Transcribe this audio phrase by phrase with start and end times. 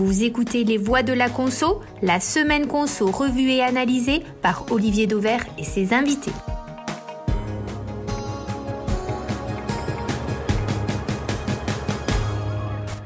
[0.00, 5.08] Vous écoutez Les Voix de la Conso, la semaine Conso revue et analysée par Olivier
[5.08, 6.30] Dauvert et ses invités.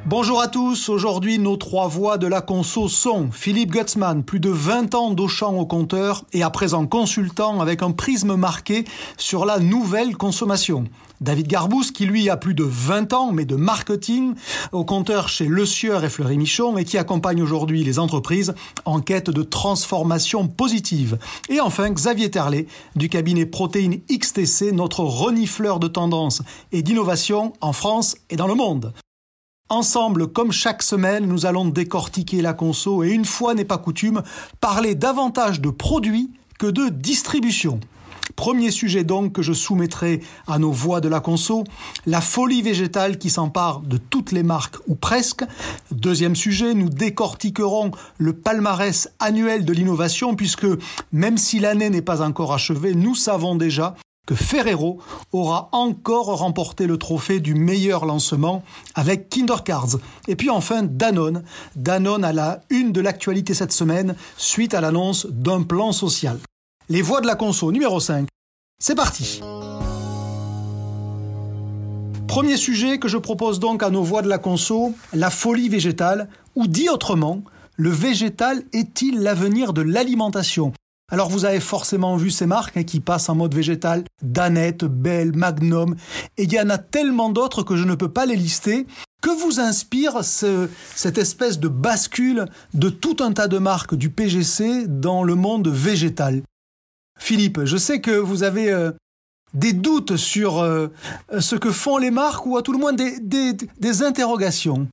[0.05, 4.51] Bonjour à tous, aujourd'hui nos trois voix de la conso sont Philippe Gutzmann, plus de
[4.51, 8.85] 20 ans d'Auchan au compteur et à présent consultant avec un prisme marqué
[9.17, 10.85] sur la nouvelle consommation.
[11.23, 14.35] David Garbous, qui lui a plus de 20 ans, mais de marketing,
[14.73, 19.01] au compteur chez Le Sieur et Fleury Michon, et qui accompagne aujourd'hui les entreprises en
[19.01, 21.19] quête de transformation positive.
[21.49, 22.67] Et enfin, Xavier Terlet,
[22.97, 26.43] du cabinet Protéines XTC, notre renifleur de tendance
[26.73, 28.93] et d'innovation en France et dans le monde.
[29.69, 34.23] Ensemble, comme chaque semaine, nous allons décortiquer la conso et une fois n'est pas coutume,
[34.61, 37.81] parler davantage de produits que de distribution.
[38.37, 41.65] Premier sujet donc que je soumettrai à nos voix de la conso,
[42.07, 45.45] la folie végétale qui s'empare de toutes les marques ou presque.
[45.91, 50.67] Deuxième sujet, nous décortiquerons le palmarès annuel de l'innovation puisque
[51.13, 53.95] même si l'année n'est pas encore achevée, nous savons déjà
[54.27, 55.01] que Ferrero
[55.33, 58.63] aura encore remporté le trophée du meilleur lancement
[58.95, 59.97] avec Kinder Cards.
[60.29, 61.43] Et puis enfin Danone.
[61.75, 66.39] Danone à la une de l'actualité cette semaine suite à l'annonce d'un plan social.
[66.89, 68.27] Les voix de la conso numéro 5.
[68.83, 69.41] C'est parti.
[72.27, 76.29] Premier sujet que je propose donc à nos voix de la conso, la folie végétale,
[76.57, 77.43] ou dit autrement,
[77.77, 80.73] le végétal est-il l'avenir de l'alimentation?
[81.11, 85.37] Alors vous avez forcément vu ces marques hein, qui passent en mode végétal, Danette, Belle,
[85.37, 85.95] Magnum,
[86.37, 88.87] et il y en a tellement d'autres que je ne peux pas les lister.
[89.21, 94.89] Que vous inspire cette espèce de bascule de tout un tas de marques du PGC
[94.89, 96.43] dans le monde végétal?
[97.23, 98.91] Philippe, je sais que vous avez euh,
[99.55, 100.89] des doutes sur euh,
[101.39, 104.89] ce que font les marques ou à tout le moins des interrogations.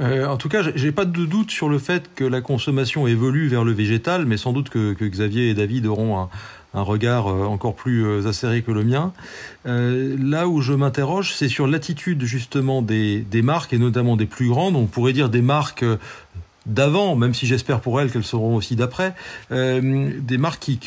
[0.00, 3.48] Euh, en tout cas, j'ai pas de doute sur le fait que la consommation évolue
[3.48, 6.30] vers le végétal, mais sans doute que, Xavier et David auront
[6.72, 9.12] un, regard encore plus acéré que le mien.
[9.66, 14.74] là où je m'interroge, c'est sur l'attitude justement des, marques, et notamment des plus grandes,
[14.76, 15.84] on pourrait dire des marques
[16.66, 19.14] d'avant, même si j'espère pour elles qu'elles seront aussi d'après,
[19.50, 20.78] des marques qui,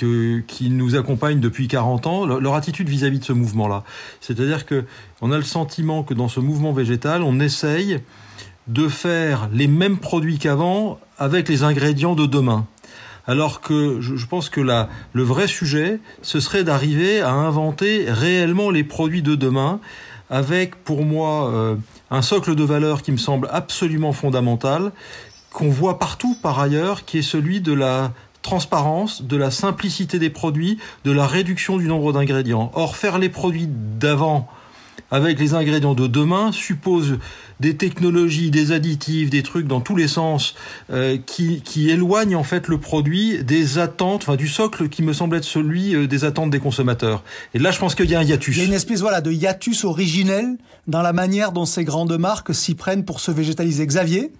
[0.47, 3.83] qui nous accompagnent depuis 40 ans, leur, attitude vis-à-vis de ce mouvement-là.
[4.21, 4.85] C'est-à-dire que
[5.21, 7.99] on a le sentiment que dans ce mouvement végétal, on essaye
[8.67, 12.65] de faire les mêmes produits qu'avant avec les ingrédients de demain.
[13.27, 18.69] Alors que je pense que là, le vrai sujet, ce serait d'arriver à inventer réellement
[18.69, 19.79] les produits de demain
[20.29, 21.75] avec pour moi euh,
[22.11, 24.91] un socle de valeur qui me semble absolument fondamental,
[25.55, 28.11] qu'on voit partout par ailleurs, qui est celui de la
[28.41, 32.71] transparence, de la simplicité des produits, de la réduction du nombre d'ingrédients.
[32.75, 34.49] Or, faire les produits d'avant
[35.11, 37.19] avec les ingrédients de demain suppose
[37.61, 40.55] des technologies, des additifs, des trucs dans tous les sens
[40.91, 45.13] euh, qui, qui éloignent en fait le produit des attentes, enfin du socle qui me
[45.13, 47.23] semble être celui euh, des attentes des consommateurs.
[47.53, 48.57] Et là, je pense qu'il y a un hiatus.
[48.57, 50.57] Il y a une espèce voilà de hiatus originel
[50.87, 53.85] dans la manière dont ces grandes marques s'y prennent pour se végétaliser.
[53.87, 54.33] Xavier?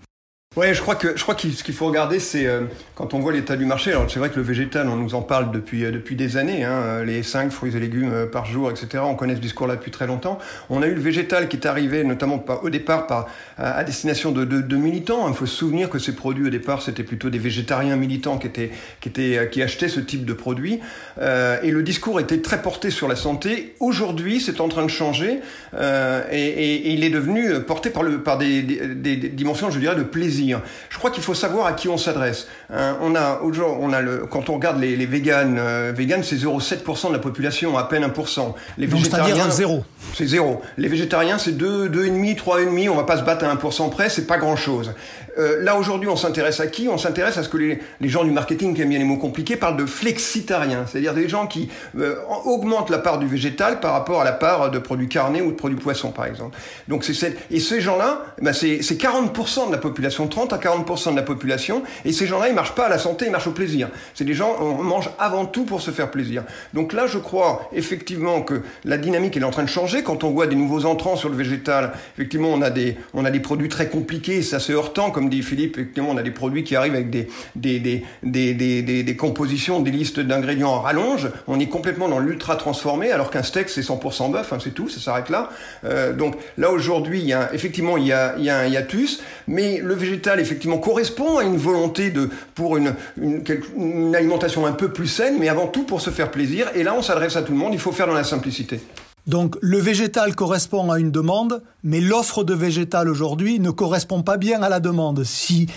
[0.56, 2.62] Ouais, je crois que je crois qu'il ce qu'il faut regarder, c'est euh,
[2.96, 3.92] quand on voit l'état du marché.
[3.92, 6.64] Alors c'est vrai que le végétal, on nous en parle depuis euh, depuis des années.
[6.64, 9.04] Hein, euh, les 5 fruits et légumes par jour, etc.
[9.06, 10.40] On connaît ce discours-là depuis très longtemps.
[10.70, 13.28] On a eu le végétal qui est arrivé, notamment au départ par
[13.58, 15.28] à, destination de, de, de militants.
[15.28, 18.48] Il faut se souvenir que ces produits au départ, c'était plutôt des végétariens militants qui
[18.48, 20.80] étaient qui étaient qui achetaient ce type de produits.
[21.20, 23.76] et le discours était très porté sur la santé.
[23.82, 25.42] Aujourd'hui, c'est en train de changer
[25.78, 30.04] et, et, il est devenu porté par le par des, des dimensions, je dirais, de
[30.04, 32.48] plaisir je crois qu'il faut savoir à qui on s'adresse.
[32.74, 37.10] Hein, on a, on a le, quand on regarde les, les véganes, euh, c'est 0,7%
[37.10, 38.54] de la population, à peine 1%.
[38.78, 39.84] Les végétariens, zéro.
[40.14, 40.62] C'est zéro.
[40.78, 44.28] Les végétariens, c'est 2, 2,5%, 3,5, on va pas se battre à 1% près, c'est
[44.28, 44.94] pas grand chose.
[45.38, 46.88] Euh, là aujourd'hui, on s'intéresse à qui?
[46.88, 47.80] On s'intéresse à ce que les,
[48.10, 51.48] gens du marketing qui aiment bien les mots compliqués parlent de flexitariens, c'est-à-dire des gens
[51.48, 51.70] qui
[52.00, 52.16] euh,
[52.46, 55.56] augmentent la part du végétal par rapport à la part de produits carnés ou de
[55.56, 56.58] produits poissons, par exemple.
[56.88, 61.16] Donc c'est et ces gens-là, ben c'est 40% de la population 30 à 40% de
[61.16, 63.90] la population, et ces gens-là, ils marchent pas à la santé, ils marchent au plaisir.
[64.14, 66.44] C'est des gens, on mange avant tout pour se faire plaisir.
[66.74, 70.04] Donc là, je crois effectivement que la dynamique est en train de changer.
[70.04, 73.32] Quand on voit des nouveaux entrants sur le végétal, effectivement, on a des, on a
[73.32, 75.78] des produits très compliqués, c'est assez heurtant, comme dit Philippe.
[75.78, 79.82] Effectivement, on a des produits qui arrivent avec des, des, des, des, des, des, compositions,
[79.82, 81.30] des listes d'ingrédients en rallonge.
[81.48, 84.90] On est complètement dans l'ultra transformé, alors qu'un steak, c'est 100% bœuf, hein, c'est tout,
[84.90, 85.50] ça s'arrête là.
[85.84, 88.68] Euh, donc là, aujourd'hui, il y a, effectivement, il y a, il y a un
[88.68, 94.72] hiatus, mais le végétal effectivement, correspond à une volonté de, pour une, une, alimentation un
[94.72, 96.68] peu plus saine, mais avant tout pour se faire plaisir.
[96.76, 98.80] Et là, on s'adresse à tout le monde, il faut faire dans la simplicité.
[99.28, 104.38] Donc le végétal correspond à une demande, mais l'offre de végétal aujourd'hui ne correspond pas
[104.38, 105.24] bien à la demande.
[105.24, 105.68] Si,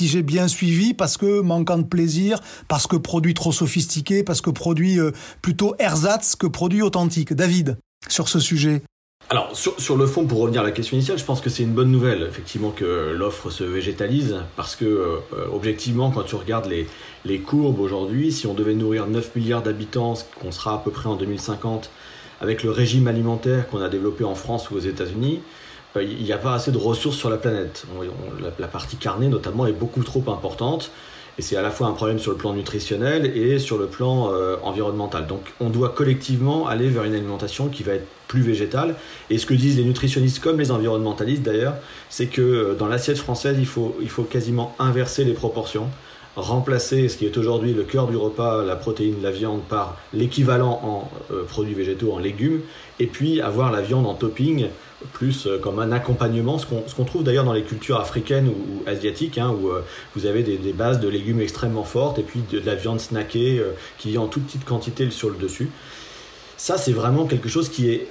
[0.00, 2.38] j'ai bien suivi, parce que manquant de plaisir,
[2.68, 5.10] parce que produit trop sophistiqué, parce que produit euh,
[5.40, 7.32] plutôt ersatz que produit authentique.
[7.32, 7.76] David,
[8.08, 8.82] sur ce sujet
[9.30, 11.72] alors sur, le fond, pour revenir à la question initiale, je pense que c'est une
[11.72, 15.16] bonne nouvelle, effectivement, que l'offre se végétalise, parce que euh,
[15.50, 16.86] objectivement, quand tu regardes les,
[17.24, 20.90] les courbes aujourd'hui, si on devait nourrir 9 milliards d'habitants, ce qu'on sera à peu
[20.90, 21.90] près en 2050,
[22.42, 25.40] avec le régime alimentaire qu'on a développé en France ou aux États-Unis,
[25.96, 27.86] euh, il n'y a pas assez de ressources sur la planète.
[28.58, 30.90] la, partie carnée, notamment, est beaucoup trop importante.
[31.38, 34.32] Et c'est à la fois un problème sur le plan nutritionnel et sur le plan
[34.32, 35.26] euh, environnemental.
[35.26, 38.96] Donc on doit collectivement aller vers une alimentation qui va être plus végétale.
[39.30, 41.76] Et ce que disent les nutritionnistes comme les environnementalistes d'ailleurs,
[42.10, 45.88] c'est que euh, dans l'assiette française, il faut, il faut quasiment inverser les proportions
[46.36, 50.80] remplacer ce qui est aujourd'hui le cœur du repas, la protéine, la viande, par l'équivalent
[50.82, 52.60] en euh, produits végétaux, en légumes,
[53.00, 54.68] et puis avoir la viande en topping,
[55.12, 59.36] plus euh, comme un accompagnement, ce qu'on trouve d'ailleurs dans les cultures africaines ou, asiatiques,
[59.36, 59.82] hein, où euh,
[60.16, 63.62] vous avez des, bases de légumes extrêmement fortes, et puis de, la viande snackée
[63.98, 65.70] qui vient en toute petite quantité sur le dessus.
[66.56, 68.08] Ça, c'est vraiment quelque chose qui est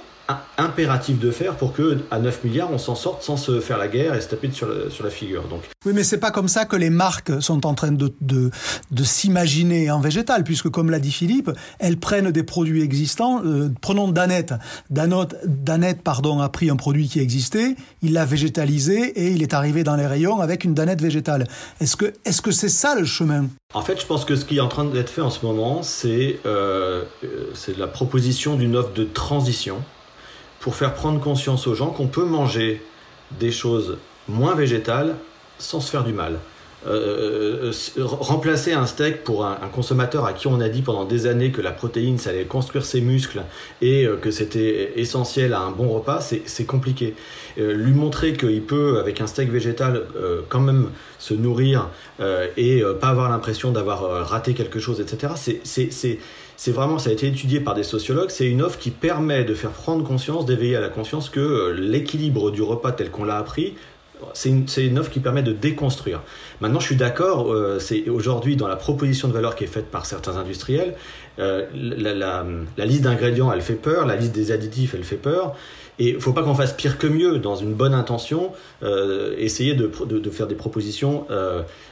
[0.58, 3.88] impératif de faire pour que à 9 milliards on s'en sorte sans se faire la
[3.88, 5.44] guerre et se taper sur la, sur la figure.
[5.48, 5.62] Donc.
[5.84, 8.50] Oui, mais c'est pas comme ça que les marques sont en train de, de,
[8.90, 13.42] de s'imaginer en végétal, puisque comme l'a dit Philippe, elles prennent des produits existants.
[13.44, 14.54] Euh, prenons Danette.
[14.90, 19.54] Danette, Danette pardon, a pris un produit qui existait, il l'a végétalisé et il est
[19.54, 21.46] arrivé dans les rayons avec une Danette végétale.
[21.80, 23.46] Est-ce que est-ce que c'est ça le chemin?
[23.74, 25.82] En fait, je pense que ce qui est en train d'être fait en ce moment,
[25.82, 29.82] c'est euh, euh c'est la proposition d'une offre de transition
[30.62, 32.80] pour faire prendre conscience aux gens qu'on peut manger
[33.32, 33.98] des choses
[34.28, 35.16] moins végétales
[35.58, 36.38] sans se faire du mal.
[36.84, 41.04] Euh, euh, euh, remplacer un steak pour un, consommateur à qui on a dit pendant
[41.04, 43.42] des années que la protéine ça allait construire ses muscles
[43.80, 47.14] et que c'était essentiel à un bon repas, c'est compliqué.
[47.56, 50.02] lui montrer qu'il peut avec un steak végétal
[50.48, 51.88] quand même se nourrir
[52.56, 55.60] et pas avoir l'impression d'avoir raté quelque chose, etc.
[55.64, 56.18] C'est
[56.62, 59.52] c'est vraiment, ça a été étudié par des sociologues, c'est une offre qui permet de
[59.52, 63.36] faire prendre conscience, d'éveiller à la conscience que euh, l'équilibre du repas tel qu'on l'a
[63.36, 63.74] appris,
[64.32, 66.22] c'est une, offre qui permet de déconstruire.
[66.60, 69.90] Maintenant, je suis d'accord, euh, c'est aujourd'hui dans la proposition de valeur qui est faite
[69.90, 70.94] par certains industriels,
[71.40, 75.56] euh, la, liste d'ingrédients, elle fait peur, la liste des additifs, elle fait peur.
[76.02, 78.50] Et il ne faut pas qu'on fasse pire que mieux dans une bonne intention,
[79.38, 79.88] essayer de,
[80.32, 81.26] faire des propositions.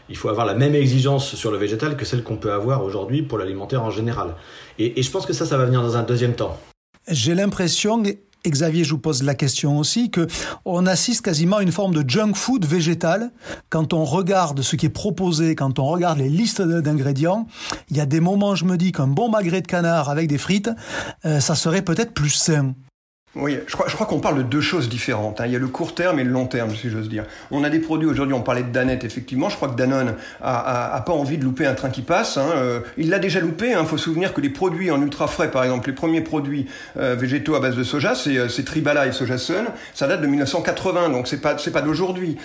[0.09, 3.23] il faut avoir la même exigence sur le végétal que celle qu'on peut avoir aujourd'hui
[3.23, 4.35] pour l'alimentaire en général.
[4.81, 6.59] Et, je pense que ça, ça va venir dans un deuxième temps.
[7.07, 8.03] J'ai l'impression,
[8.49, 10.27] Xavier, je vous pose la question aussi, que
[10.65, 13.31] on assiste quasiment à une forme de junk food végétal.
[13.69, 17.47] Quand on regarde ce qui est proposé, quand on regarde les listes d'ingrédients,
[17.91, 20.39] il y a des moments, je me dis qu'un bon magret de canard avec des
[20.39, 20.71] frites,
[21.25, 22.75] euh, ça serait peut-être plus sain.
[23.37, 25.41] Oui, je crois, qu'on parle de deux choses différentes.
[25.41, 25.44] Hein.
[25.47, 27.27] Il y a le court terme et le long terme, si j'ose dire.
[27.53, 29.49] On a des produits aujourd'hui, on parlait de Danette, effectivement.
[29.49, 32.38] Je crois que Danone a, pas envie de louper un train qui passe.
[32.38, 32.50] Hein.
[32.56, 33.69] Euh, il l'a déjà loupé.
[33.69, 33.85] Il hein.
[33.85, 36.67] faut se souvenir que les produits en ultra frais, par exemple, les premiers produits
[36.97, 39.67] euh, végétaux à base de soja, c'est euh, Tribala et Soja Sun.
[39.94, 42.37] Ça date de 1980, donc c'est pas c'est pas d'aujourd'hui.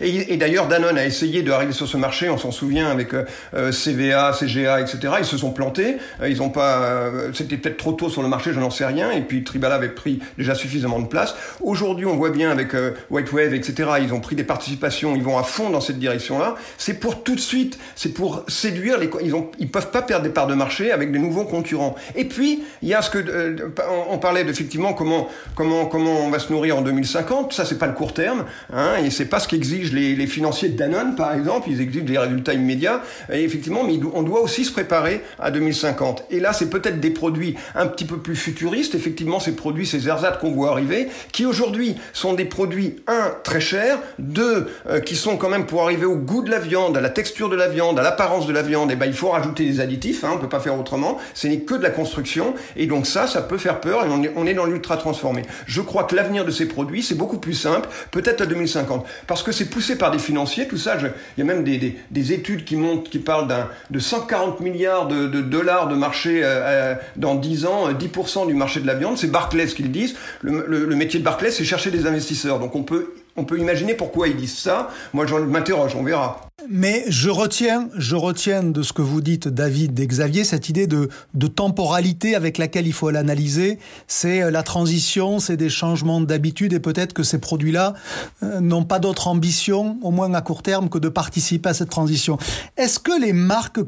[0.00, 2.30] Et, d'ailleurs Danone a essayé d'arriver sur ce marché.
[2.30, 3.10] On s'en souvient avec
[3.52, 5.14] CVA, CGA, etc.
[5.18, 5.98] Ils se sont plantés.
[6.26, 7.10] ils ont pas.
[7.34, 9.10] C'était peut-être trop tôt sur le marché, je n'en sais rien.
[9.10, 11.34] Et puis Tribala avait pris déjà suffisamment de place.
[11.60, 15.22] Aujourd'hui, on voit bien avec euh, White Wave, etc., ils ont pris des participations, ils
[15.22, 16.56] vont à fond dans cette direction-là.
[16.76, 20.24] C'est pour tout de suite, c'est pour séduire les, ils ont, ils peuvent pas perdre
[20.24, 21.96] des parts de marché avec des nouveaux concurrents.
[22.14, 23.70] Et puis, il y a ce que, euh,
[24.10, 27.52] on, parlait d'effectivement comment, comment, comment on va se nourrir en 2050.
[27.52, 30.68] Ça, c'est pas le court terme, hein, et c'est pas ce qu'exigent les, les financiers
[30.68, 31.68] de Danone, par exemple.
[31.70, 33.02] Ils exigent des résultats immédiats.
[33.32, 36.24] Et effectivement, mais on doit aussi se préparer à 2050.
[36.30, 38.94] Et là, c'est peut-être des produits un petit peu plus futuristes.
[38.94, 43.60] Effectivement, ces produits, ces ersatz qu'on voit arriver, qui aujourd'hui sont des produits, un, très
[43.60, 47.00] chers, deux, euh, qui sont quand même pour arriver au goût de la viande, à
[47.00, 49.30] la texture de la viande, à l'apparence de la viande, et eh ben il faut
[49.30, 52.54] rajouter des additifs, hein, on peut pas faire autrement, ce n'est que de la construction,
[52.76, 55.42] et donc ça, ça peut faire peur, et on est, on est dans l'ultra transformé.
[55.66, 59.42] Je crois que l'avenir de ces produits, c'est beaucoup plus simple, peut-être à 2050, parce
[59.42, 62.32] que c'est poussé par des financiers, tout ça, il y a même des, des, des,
[62.32, 66.48] études qui montrent, qui parlent d'un, de 140 milliards de, de dollars de marché euh,
[66.48, 70.16] euh, dans 10 ans, 10% du marché de la viande, c'est Barclays qu'ils disent.
[70.42, 72.58] Le, métier de Barclays, c'est chercher des investisseurs.
[72.58, 74.90] Donc on peut, on peut imaginer pourquoi ils disent ça.
[75.12, 76.47] Moi, je m'interroge, on verra.
[76.66, 80.88] Mais je retiens, je retiens de ce que vous dites, David et Xavier, cette idée
[80.88, 81.08] de,
[81.46, 83.78] temporalité avec laquelle il faut l'analyser.
[84.08, 87.94] C'est euh, la transition, c'est des changements d'habitude et peut-être que ces produits-là
[88.42, 91.90] euh, n'ont pas d'autre ambition, au moins à court terme, que de participer à cette
[91.90, 92.38] transition.
[92.76, 93.80] Est-ce que les marques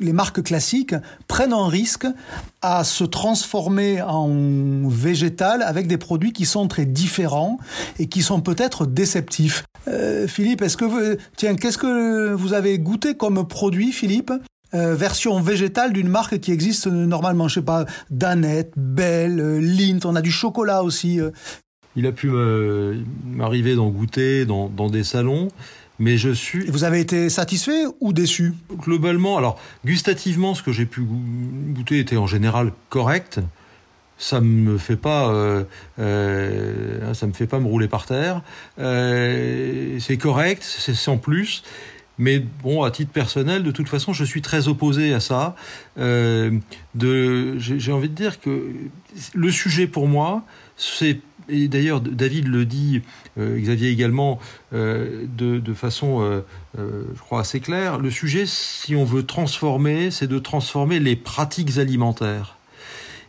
[0.00, 0.94] les marques classiques
[1.26, 2.06] prennent un risque
[2.62, 7.58] à se transformer en végétal avec des produits qui sont très différents
[7.98, 9.64] et qui sont peut-être déceptifs?
[9.88, 11.86] Euh, Philippe, est-ce que vous, tiens, qu'est-ce que
[12.34, 14.32] vous avez goûté comme produit, Philippe
[14.74, 20.00] euh, version végétale d'une marque qui existe normalement, je sais pas, Danette, Belle, euh, Lint,
[20.04, 21.18] on a du chocolat aussi.
[21.96, 22.30] Il a pu
[23.24, 25.48] m'arriver d'en goûter dans, dans des salons.
[25.98, 26.66] Mais je suis.
[26.70, 28.54] vous avez été satisfait ou déçu?
[28.72, 33.40] Globalement, alors gustativement, ce que j'ai pu goûter était en général correct.
[34.16, 35.64] Ça me fait pas, euh,
[36.00, 38.42] euh, ça me fait pas me rouler par terre.
[38.78, 41.62] Euh, c'est correct, c'est sans plus.
[42.18, 45.54] Mais bon, à titre personnel, de toute façon, je suis très opposé à ça.
[45.98, 46.58] Euh,
[46.98, 48.72] j'ai envie de dire que
[49.34, 50.44] le sujet pour moi,
[50.76, 51.20] c'est
[51.50, 53.00] et d'ailleurs David le dit,
[53.38, 54.38] euh, Xavier également,
[54.74, 56.42] euh, de, de, façon,
[56.76, 61.78] je crois, assez claire, le sujet, si on veut transformer, c'est de transformer les pratiques
[61.78, 62.58] alimentaires.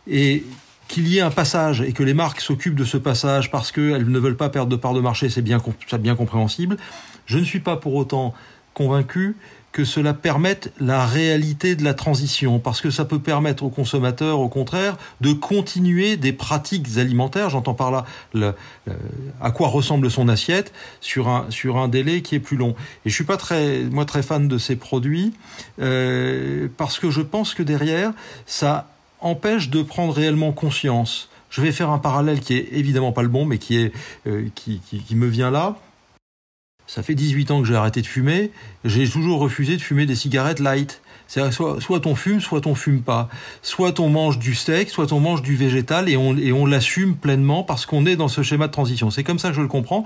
[0.06, 0.44] Et
[0.90, 4.10] qu'il y ait un passage et que les marques s'occupent de ce passage parce qu'elles
[4.10, 5.62] ne veulent pas perdre de part de marché, c'est bien,
[6.00, 6.76] bien compréhensible.
[7.26, 8.34] Je ne suis pas pour autant
[8.74, 9.36] convaincu
[9.72, 14.40] que cela permette la réalité de la transition, parce que ça peut permettre aux consommateurs,
[14.40, 18.52] au contraire, de continuer des pratiques alimentaires, j'entends par là euh,
[19.40, 22.74] à quoi ressemble son assiette, sur un, sur un délai qui est plus long.
[23.04, 25.34] Et je suis pas très, moi, très fan de ces produits,
[25.80, 28.12] euh, parce que je pense que derrière,
[28.46, 31.28] ça empêche de prendre réellement conscience.
[31.48, 33.92] Je vais faire un parallèle qui est évidemment pas le bon, mais qui, est,
[34.26, 35.76] euh, qui me vient là
[36.92, 38.50] ça fait 18 ans que j'ai arrêté de fumer,
[38.84, 41.02] j'ai toujours refusé de fumer des cigarettes light.
[41.28, 43.28] C'est soit, soit on fume, soit on fume pas.
[43.62, 47.14] Soit on mange du steak, soit on mange du végétal et on, et on l'assume
[47.14, 49.12] pleinement parce qu'on est dans ce schéma de transition.
[49.12, 50.02] C'est comme ça que je le comprends.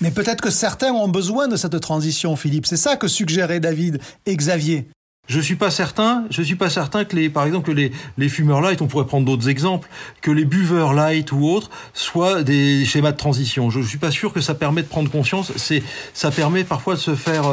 [0.00, 2.64] Mais peut-être que certains ont besoin de cette transition, Philippe.
[2.64, 4.86] C'est ça que suggérait David et Xavier.
[5.28, 8.60] Je suis pas certain, je suis pas certain que les, par exemple, que les, fumeurs
[8.60, 9.88] light, on pourrait prendre d'autres exemples,
[10.20, 13.70] que les buveurs light ou autres soient des schémas de transition.
[13.70, 15.52] Je, je suis pas sûr que ça permet de prendre conscience.
[15.56, 17.44] C'est, ça permet parfois de se faire,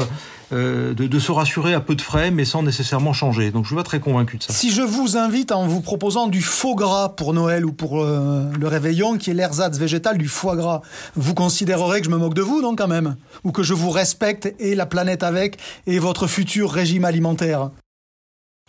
[0.52, 3.52] euh, de, de, se rassurer à peu de frais, mais sans nécessairement changer.
[3.52, 4.54] Donc je suis pas très convaincu de ça.
[4.54, 8.46] Si je vous invite en vous proposant du faux gras pour Noël ou pour euh,
[8.60, 10.82] le réveillon, qui est l'ersatz végétal du foie gras,
[11.16, 13.16] vous considérerez que je me moque de vous, non, quand même?
[13.44, 17.70] Ou que je vous respecte et la planète avec et votre futur régime alimentaire?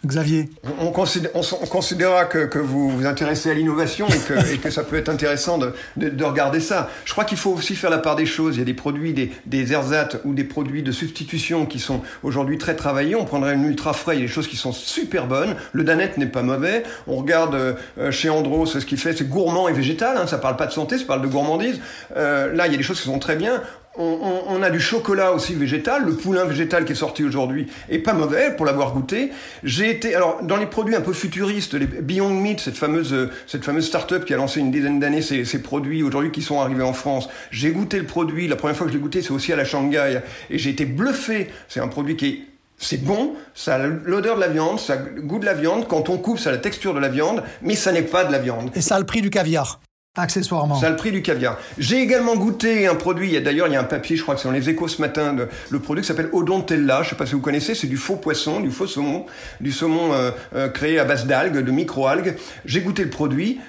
[0.07, 0.49] Xavier
[0.80, 5.11] On, considérera que, que, vous vous intéressez à l'innovation et que, que, ça peut être
[5.11, 6.88] intéressant de, de, de regarder ça.
[7.04, 8.57] Je crois qu'il faut aussi faire la part des choses.
[8.57, 12.00] Il y a des produits, des, des ersatz ou des produits de substitution qui sont
[12.23, 13.14] aujourd'hui très travaillés.
[13.14, 15.54] On prendrait une ultra frais, il y a des choses qui sont super bonnes.
[15.73, 16.83] Le Danette n'est pas mauvais.
[17.07, 20.16] On regarde euh, chez Andros, ce qu'il fait, c'est gourmand et végétal.
[20.16, 21.78] Hein, ça parle pas de santé, ça parle de gourmandise.
[22.16, 23.62] Euh, là, il y a des choses qui sont très bien
[23.97, 27.99] on, on, a du chocolat aussi végétal, le poulain végétal qui est sorti aujourd'hui est
[27.99, 29.30] pas mauvais pour l'avoir goûté.
[29.64, 33.64] J'ai été alors dans les produits un peu futuristes, les Beyond Meat, cette fameuse cette
[33.64, 36.85] fameuse start-up qui a lancé une dizaine d'années ces, ces, produits aujourd'hui qui sont arrivés
[36.85, 37.28] en France.
[37.50, 39.64] J'ai goûté le produit, la première fois que je l'ai goûté, c'est aussi à la
[39.64, 40.20] Shanghai
[40.50, 41.50] et j'ai été bluffé.
[41.68, 42.40] C'est un produit qui est
[42.82, 45.87] c'est bon, ça a l'odeur de la viande, ça a le goût de la viande.
[45.87, 48.32] Quand on coupe, ça a la texture de la viande, mais ça n'est pas de
[48.32, 48.70] la viande.
[48.75, 49.80] Et ça a le prix du caviar.
[50.20, 50.76] Accessoirement.
[50.76, 51.58] Ça a le prix du caviar.
[51.78, 54.48] J'ai également goûté un produit, d'ailleurs il y a un papier, je crois que c'est
[54.48, 55.34] dans les échos ce matin,
[55.70, 58.60] le produit qui s'appelle Odontella, je sais pas si vous connaissez, c'est du faux poisson,
[58.60, 59.26] du faux saumon,
[59.60, 62.36] du saumon euh, euh, créé à base d'algues, de micro-algues.
[62.64, 63.60] J'ai goûté le produit.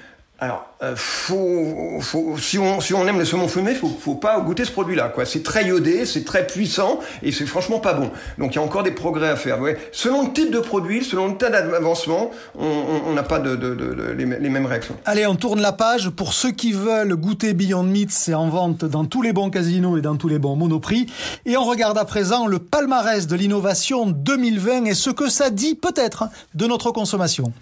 [0.43, 4.71] Alors, euh, faut, faut, si, on, aime le saumon fumé, faut, faut pas goûter ce
[4.71, 5.10] produit-là.
[5.10, 5.24] quoi.
[5.24, 8.10] C'est très iodé, c'est très puissant et c'est franchement pas bon.
[8.39, 9.62] Donc il y a encore des progrès à faire.
[9.62, 9.77] Ouais.
[9.91, 14.95] Selon le type de produit, selon le tas d'avancement, on n'a pas les, mêmes réactions.
[15.05, 16.10] Allez, on tourne la page.
[16.10, 19.95] Pour ceux qui veulent goûter Beyond Meat, c'est en vente dans tous les bons casinos
[19.98, 21.05] et dans tous les bons monoprix.
[21.45, 25.75] Et on regarde à présent le palmarès de l'innovation 2020 et ce que ça dit
[25.75, 26.24] peut-être
[26.55, 27.53] de notre consommation.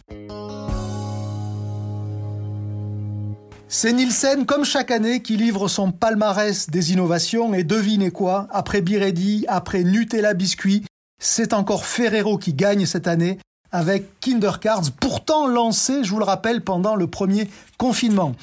[3.72, 8.82] C'est Nielsen, comme chaque année, qui livre son palmarès des innovations et devinez quoi, après
[8.82, 10.84] Biredi, après Nutella Biscuit,
[11.22, 13.38] c'est encore Ferrero qui gagne cette année
[13.72, 17.48] avec Kinder Cards, pourtant lancé, je vous le rappelle, pendant le premier
[17.78, 18.34] confinement.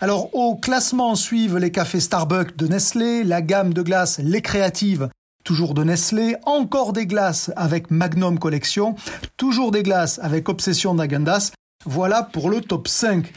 [0.00, 5.08] Alors au classement suivent les cafés Starbucks de Nestlé, la gamme de glaces Les Créatives,
[5.44, 8.96] toujours de Nestlé, encore des glaces avec Magnum Collection,
[9.36, 11.52] toujours des glaces avec Obsession d'Agendas.
[11.86, 13.32] Voilà pour le top 5.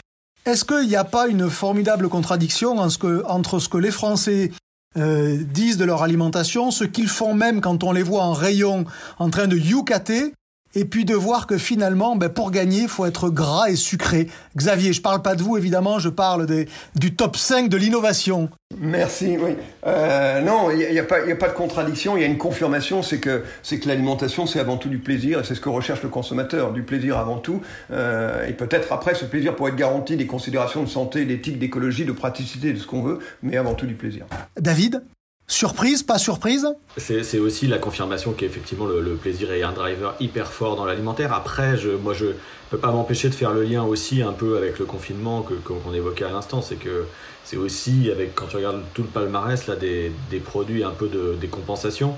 [0.48, 4.52] Est-ce qu'il n'y a pas une formidable contradiction entre ce que les Français
[4.96, 8.86] euh, disent de leur alimentation, ce qu'ils font même quand on les voit en rayon
[9.20, 10.34] en train de youcater,
[10.76, 14.28] et puis de voir que finalement, ben, pour gagner, il faut être gras et sucré.
[14.56, 18.50] Xavier, je parle pas de vous, évidemment, je parle des, du top 5 de l'innovation.
[18.78, 19.56] Merci, oui.
[19.86, 22.38] Euh, non, il n'y a, a, pas, a pas de contradiction, il y a une
[22.38, 25.70] confirmation, c'est que, c'est que l'alimentation, c'est avant tout du plaisir, et c'est ce que
[25.70, 27.62] recherche le consommateur, du plaisir avant tout.
[27.92, 32.06] Euh, et peut-être après, ce plaisir pourrait être garanti des considérations de santé, d'éthique, d'écologie,
[32.06, 34.26] de praticité, de ce qu'on veut, mais avant tout du plaisir.
[34.60, 35.02] David?
[35.50, 40.52] Surprise, pas surprise C'est aussi la confirmation qu'effectivement le, le, plaisir est un driver hyper
[40.52, 41.32] fort dans l'alimentaire.
[41.32, 42.26] Après, je, moi je
[42.70, 46.26] peux pas m'empêcher de faire le lien aussi un peu avec le confinement qu'on évoquait
[46.26, 46.62] à l'instant.
[46.62, 47.06] C'est que
[47.46, 51.08] c'est aussi avec, quand tu regardes tout le palmarès, là, des, des produits un peu
[51.08, 52.16] de décompensation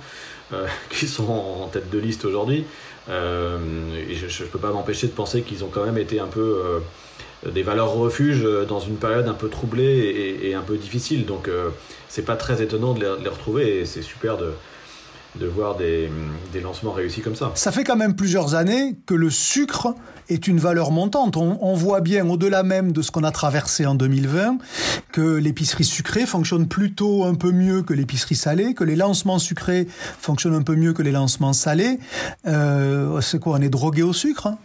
[0.52, 2.66] euh, qui sont en tête de liste aujourd'hui.
[3.10, 3.60] Euh,
[4.12, 6.64] je ne peux pas m'empêcher de penser qu'ils ont quand même été un peu...
[6.66, 6.80] Euh,
[7.46, 11.26] des valeurs refuges dans une période un peu troublée et, un peu difficile.
[11.26, 11.70] Donc euh,
[12.08, 14.52] c'est pas très étonnant de les, retrouver et c'est super de,
[15.40, 16.10] de voir des,
[16.52, 17.52] des, lancements réussis comme ça.
[17.56, 19.96] Ça fait quand même plusieurs années que le sucre
[20.28, 21.38] est une valeur montante.
[21.38, 24.58] On, on voit bien, au-delà même de ce qu'on a traversé en 2020,
[25.12, 29.88] que l'épicerie sucrée fonctionne plutôt un peu mieux que l'épicerie salée, que les lancements sucrés
[30.20, 32.00] fonctionnent un peu mieux que les lancements salés.
[32.48, 34.58] Euh, c'est quoi On est drogué au sucre hein?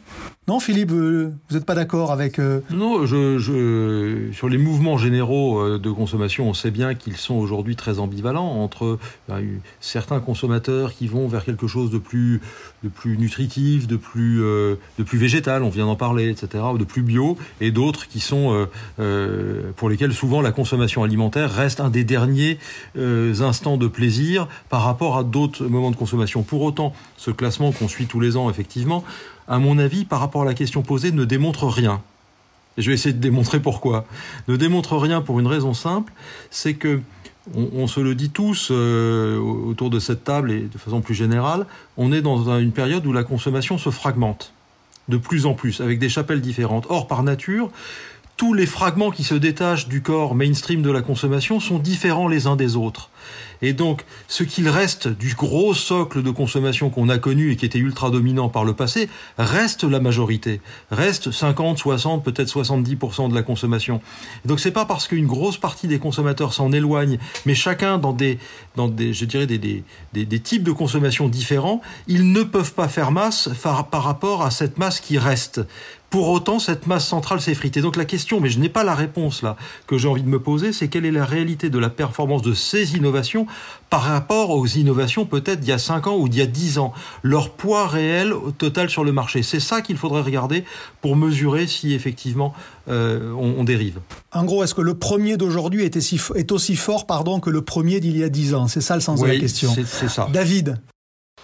[0.49, 2.39] Non, Philippe, vous n'êtes pas d'accord avec...
[2.39, 2.61] Euh...
[2.71, 7.99] Non, je, sur les mouvements généraux de consommation, on sait bien qu'ils sont aujourd'hui très
[7.99, 8.99] ambivalents entre
[9.29, 9.43] ben,
[9.81, 12.41] certains consommateurs qui vont vers quelque chose de plus,
[13.05, 18.09] nutritif, de plus, euh, végétal, on vient d'en parler, etc., de plus bio, et d'autres
[18.09, 18.67] qui sont euh,
[18.99, 22.59] euh, pour lesquels souvent la consommation alimentaire reste un des derniers
[22.97, 26.43] instants de plaisir par rapport à d'autres moments de consommation.
[26.43, 29.05] Pour autant, ce classement qu'on suit tous les ans, effectivement,
[29.49, 32.01] à mon avis, par rapport à la question posée, ne démontre rien.
[32.77, 34.05] Et je vais essayer de démontrer pourquoi.
[34.49, 36.13] Ne démontre rien pour une raison simple,
[36.51, 37.01] c'est que
[37.55, 41.67] on, se le dit tous euh, autour de cette table et de façon plus générale,
[41.99, 44.55] on est dans une période où la consommation se fragmente
[45.09, 46.87] de plus en plus, avec des chapelles différentes.
[46.89, 47.71] Or, par nature,
[48.37, 52.47] tous les fragments qui se détachent du corps mainstream de la consommation sont différents les
[52.47, 53.11] uns des autres.
[53.65, 57.65] Et donc, ce qu'il reste du gros socle de consommation qu'on a connu et qui
[57.65, 60.61] était ultra dominant par le passé, reste la majorité.
[60.91, 64.03] Reste 50, 60, peut-être 70% de la consommation.
[64.45, 68.13] Et donc, c'est pas parce qu'une grosse partie des consommateurs s'en éloigne, mais chacun dans
[68.13, 68.39] des,
[68.77, 74.43] je dirais, des, types de consommation différents, ils ne peuvent pas faire masse par rapport
[74.43, 75.63] à cette masse qui reste.
[76.15, 77.77] Pour autant, cette masse centrale s'effrite.
[77.77, 79.57] Et donc la question, mais je n'ai pas la réponse là,
[79.89, 82.55] que j'ai envie de me poser, c'est quelle est la réalité de la performance de
[82.55, 83.49] ces innovations
[83.91, 86.79] par rapport aux innovations peut-être d'il y a 5 ans ou d'il y a 10
[86.79, 86.93] ans?
[87.25, 89.43] Leur poids réel au total sur le marché.
[89.43, 90.63] C'est ça qu'il faudrait regarder
[91.01, 92.55] pour mesurer si effectivement
[92.87, 93.99] euh, on, on, dérive.
[94.31, 97.99] En gros, est-ce que le premier d'aujourd'hui est, est, aussi fort pardon, que le premier
[97.99, 98.69] d'il y a 10 ans?
[98.69, 99.75] C'est ça le sens oui, de la question.
[99.85, 100.29] C'est ça.
[100.33, 100.79] David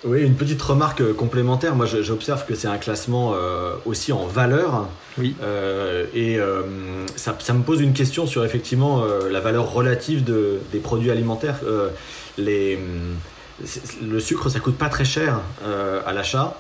[0.04, 1.74] oui, une petite remarque complémentaire.
[1.74, 4.88] Moi, j'observe que c'est un classement euh, aussi en valeur.
[5.18, 5.36] Oui.
[5.42, 6.62] Euh, et euh,
[7.16, 11.10] ça, ça, me pose une question sur effectivement euh, la valeur relative de, des produits
[11.10, 11.60] alimentaires.
[11.64, 11.90] Euh,
[12.38, 12.78] les,
[14.02, 16.56] le sucre, ça coûte pas très cher euh, à l'achat.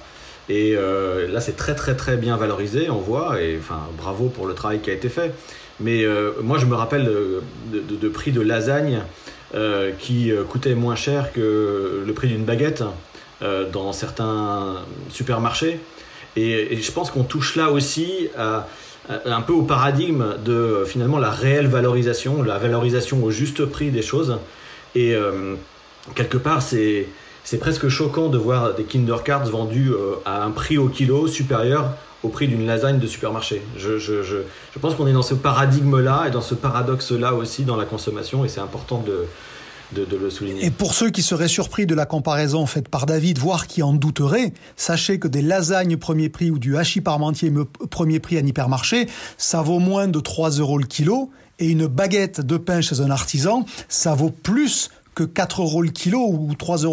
[0.50, 3.40] Et là, c'est très très très bien valorisé, on voit.
[3.40, 5.32] Et enfin, bravo pour le travail qui a été fait.
[5.78, 6.04] Mais
[6.42, 7.40] moi, je me rappelle de,
[7.72, 9.02] de, de prix de lasagne
[10.00, 13.09] qui coûtait moins cher que le prix d'une baguette euh,
[13.72, 14.76] dans certains
[15.10, 15.80] supermarchés.
[16.36, 18.28] Et, je pense qu'on touche là aussi
[19.24, 24.02] un peu au paradigme de finalement la réelle valorisation, la valorisation au juste prix des
[24.02, 24.38] choses.
[24.94, 25.54] Et euh,
[26.14, 27.06] quelque part, c'est
[27.42, 31.26] c'est presque choquant de voir des Kinder Cards vendus euh, à un prix au kilo
[31.26, 33.62] supérieur au prix d'une lasagne de supermarché.
[33.78, 34.36] Je, je, je,
[34.74, 38.44] je pense qu'on est dans ce paradigme-là et dans ce paradoxe-là aussi dans la consommation
[38.44, 39.24] et c'est important de,
[39.92, 40.64] de, le souligner.
[40.64, 43.92] Et pour ceux qui seraient surpris de la comparaison faite par David, voire qui en
[43.92, 47.52] douteraient, sachez que des lasagnes premier prix ou du hachis parmentier
[47.90, 52.40] premier prix en hypermarché, ça vaut moins de 3 euros le kilo, et une baguette
[52.40, 56.84] de pain chez un artisan, ça vaut plus que 4 euros le kilo ou 3,50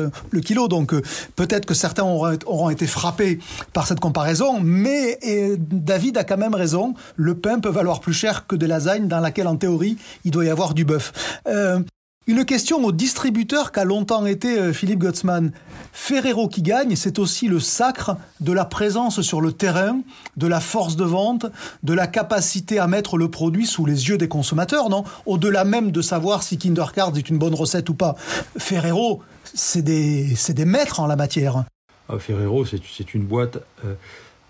[0.00, 0.68] euros le kilo.
[0.68, 0.94] Donc
[1.36, 3.38] peut-être que certains auront, été frappés
[3.72, 5.18] par cette comparaison, mais
[5.58, 6.94] David a quand même raison.
[7.16, 10.44] Le pain peut valoir plus cher que des lasagnes dans laquelle en théorie il doit
[10.44, 11.40] y avoir du bœuf.
[11.46, 11.80] Euh,
[12.26, 15.52] une question au distributeur qu'a longtemps été euh, Philippe Gutzmann.
[15.92, 20.00] Ferrero qui gagne, c'est aussi le sacre de la présence sur le terrain,
[20.36, 21.46] de la force de vente,
[21.82, 25.04] de la capacité à mettre le produit sous les yeux des consommateurs, non?
[25.26, 28.14] Au-delà même de savoir si Kinder Cards est une bonne recette ou pas.
[28.56, 31.64] Ferrero, c'est des, des maîtres en la matière.
[32.08, 33.58] Ah, Ferrero, c'est une boîte...
[33.84, 33.94] Euh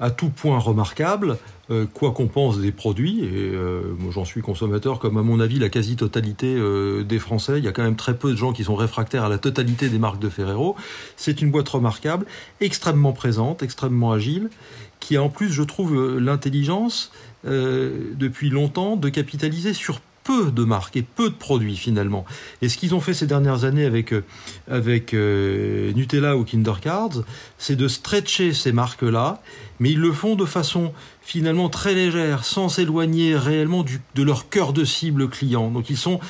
[0.03, 1.39] à tout point remarquable,
[1.71, 3.21] euh, quoi qu'on pense des produits.
[3.21, 7.59] Et euh, moi, j'en suis consommateur, comme à mon avis la quasi-totalité euh, des Français.
[7.59, 9.89] Il y a quand même très peu de gens qui sont réfractaires à la totalité
[9.89, 10.75] des marques de Ferrero.
[11.17, 12.27] C'est une boîte remarquable,
[12.61, 14.51] extrêmement présente, extrêmement agile,
[14.99, 17.13] qui a en plus, je trouve, l'intelligence
[17.45, 22.25] depuis longtemps de capitaliser sur peu de marques et peu de produits finalement.
[22.61, 24.25] Et ce qu'ils ont fait ces dernières années avec, euh,
[24.71, 27.23] avec euh, Nutella ou Kinder Cards,
[27.59, 29.41] c'est de stretcher ces marques-là,
[29.81, 34.49] mais ils le font de façon finalement très légère, sans s'éloigner réellement du, de leur
[34.49, 35.71] cœur de cible client.
[35.71, 36.21] Donc ils sont,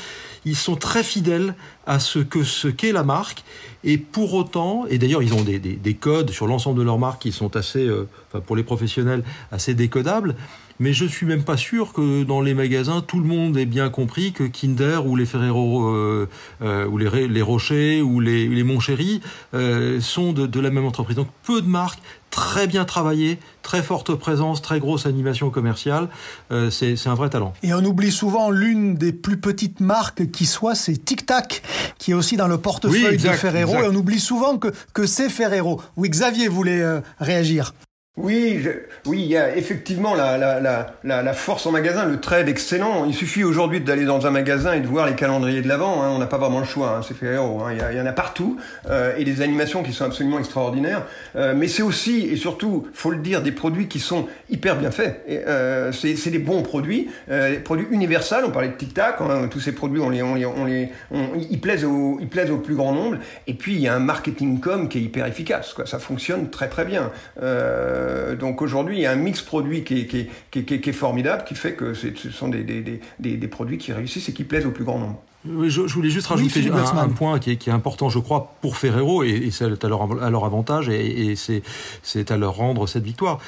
[0.44, 1.54] ils sont très fidèles
[1.86, 3.44] à ce que ce qu'est la marque
[3.84, 6.98] et pour autant et d'ailleurs ils ont des, des, des codes sur l'ensemble de leurs
[6.98, 10.36] marques qui sont assez euh, enfin pour les professionnels assez décodables
[10.82, 13.88] mais je suis même pas sûr que dans les magasins tout le monde ait bien
[13.88, 16.28] compris que Kinder ou les Ferrero euh,
[16.60, 19.20] euh, ou les, les Rocher ou les, les Montchéri
[19.54, 21.16] euh, sont de, de, la même entreprise.
[21.16, 26.08] Donc peu de marques très bien travaillées, très forte présence, très grosse animation commerciale.
[26.50, 27.52] Euh, c'est un vrai talent.
[27.62, 31.62] Et on oublie souvent l'une des plus petites marques qui soit, c'est Tic Tac,
[31.98, 33.74] qui est aussi dans le portefeuille oui, exact, de Ferrero.
[33.74, 33.84] Exact.
[33.84, 35.80] Et on oublie souvent que, que c'est Ferrero.
[35.96, 37.72] Oui, Xavier voulait euh, réagir.
[38.18, 38.68] Oui, je,
[39.06, 43.06] oui, il y a effectivement la, la, la, la, force en magasin, le trade excellent.
[43.06, 46.02] Il suffit aujourd'hui d'aller dans un magasin et de voir les calendriers de l'avant.
[46.02, 46.10] Hein.
[46.14, 47.00] On n'a pas vraiment le choix, hein.
[47.00, 47.62] c'est héros.
[47.62, 47.72] Hein.
[47.72, 48.58] Il, y il, y en a partout
[48.90, 51.06] euh, et des animations qui sont absolument extraordinaires.
[51.36, 54.90] Euh, mais c'est aussi et surtout, faut le dire, des produits qui sont hyper bien
[54.90, 55.24] faits.
[55.30, 58.44] Euh, c'est des bons produits, euh, des produits universels.
[58.44, 59.22] On parlait de Tic Tac.
[59.22, 59.48] Hein.
[59.50, 62.50] tous ces produits, on les, on les, on les, on, ils plaisent au, ils plaisent
[62.50, 63.16] au plus grand nombre.
[63.46, 65.72] Et puis il y a un marketing com qui est hyper efficace.
[65.72, 65.86] Quoi.
[65.86, 67.10] Ça fonctionne très très bien.
[67.42, 70.74] Euh, euh, donc aujourd'hui, il y a un mix produit qui est, qui, est, qui,
[70.74, 73.92] est, qui est, formidable, qui fait que ce sont des, des, des, des, produits qui
[73.92, 75.20] réussissent et qui plaisent au plus grand nombre.
[75.44, 78.08] Oui, je, je, voulais juste rajouter oui, un, un, point qui est, qui est, important,
[78.08, 82.30] je crois, pour Ferrero, et, et c'est à leur, à leur avantage, et, et c'est
[82.30, 83.40] à leur rendre cette victoire.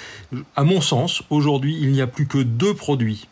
[0.57, 3.29] À mon sens, aujourd'hui, il n'y a plus que deux produits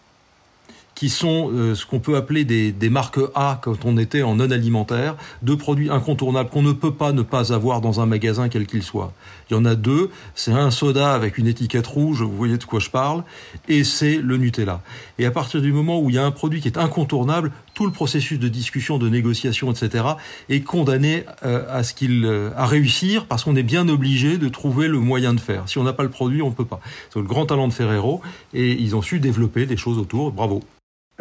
[0.94, 4.36] qui sont euh, ce qu'on peut appeler des, des, marques A quand on était en
[4.36, 8.48] non alimentaire, deux produits incontournables qu'on ne peut pas ne pas avoir dans un magasin
[8.48, 9.12] quel qu'il soit.
[9.50, 12.64] Il y en a deux, c'est un soda avec une étiquette rouge, vous voyez de
[12.64, 13.24] quoi je parle,
[13.68, 14.80] et c'est le Nutella.
[15.18, 17.86] Et à partir du moment où il y a un produit qui est incontournable, tout
[17.86, 20.04] le processus de discussion, de négociation, etc.,
[20.48, 24.48] est condamné euh, à ce qu'il euh, à réussir parce qu'on est bien obligé de
[24.48, 25.68] trouver le moyen de faire.
[25.68, 26.80] Si on n'a pas le produit, on ne peut pas.
[27.10, 28.20] C'est le grand talent de Ferrero
[28.52, 30.32] et ils ont su développer des choses autour.
[30.32, 30.62] Bravo.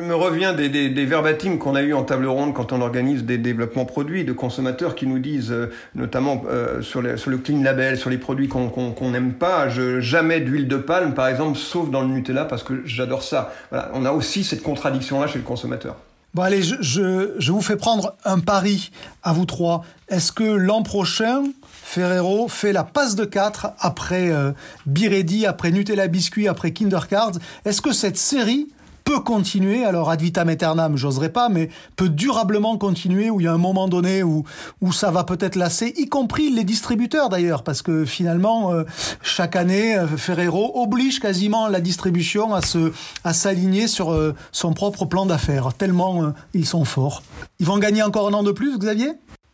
[0.02, 3.24] Je me reviens des, des, verbatims qu'on a eu en table ronde quand on organise
[3.24, 7.98] des développements produits, de consommateurs qui nous disent, euh, notamment euh, sur, le clean label,
[7.98, 12.08] sur les produits qu'on n'aime pas, jamais d'huile de palme par exemple, sauf dans le
[12.08, 13.54] Nutella parce que j'adore ça.
[13.70, 15.98] Voilà, on a aussi cette contradiction-là chez le consommateur.
[16.34, 18.90] Bon allez, je vous fais prendre un pari
[19.22, 19.86] à vous trois.
[20.10, 21.44] Est-ce que l'an prochain,
[21.84, 24.52] Ferrero fait la passe de 4 après euh,
[24.88, 27.34] Biredi, après Nutella Biscuit, après Kinder Cards
[27.66, 28.68] Est-ce que cette série
[29.04, 33.48] peut continuer, alors ad vitam aeternam, j'oserais pas, mais peut durablement continuer, où il y
[33.48, 34.44] a un moment donné où,
[34.82, 38.84] où ça va peut-être lasser, y compris les distributeurs d'ailleurs, parce que finalement, euh,
[39.22, 42.92] chaque année, euh, Ferrero oblige quasiment la distribution à se
[43.24, 47.24] à s'aligner sur euh, son propre plan d'affaires, tellement euh, ils sont forts.
[47.60, 49.12] Ils vont gagner encore un an de plus, Xavier?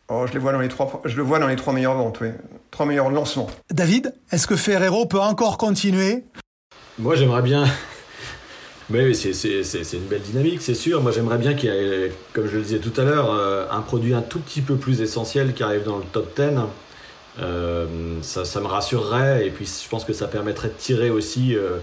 [0.08, 2.18] Oh, je les vois dans les trois, je le vois dans les trois meilleures ventes,
[2.20, 2.28] oui.
[2.70, 3.48] Trois meilleurs lancements.
[3.70, 6.24] David, est-ce que Ferrero peut encore continuer?
[6.98, 7.64] Moi, j'aimerais bien
[8.90, 11.02] oui, c'est une belle dynamique, c'est sûr.
[11.02, 13.82] Moi, j'aimerais bien qu'il y ait, comme je le disais tout à l'heure, euh, un
[13.82, 16.60] produit un tout petit peu plus essentiel qui arrive dans le top 10.
[17.40, 17.86] Euh,
[18.22, 21.76] ça, ça, me rassurerait et puis je pense que ça permettrait de tirer aussi euh,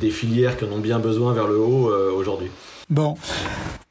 [0.00, 2.50] des filières qui en ont bien besoin vers le haut aujourd'hui.
[2.90, 3.14] Bon.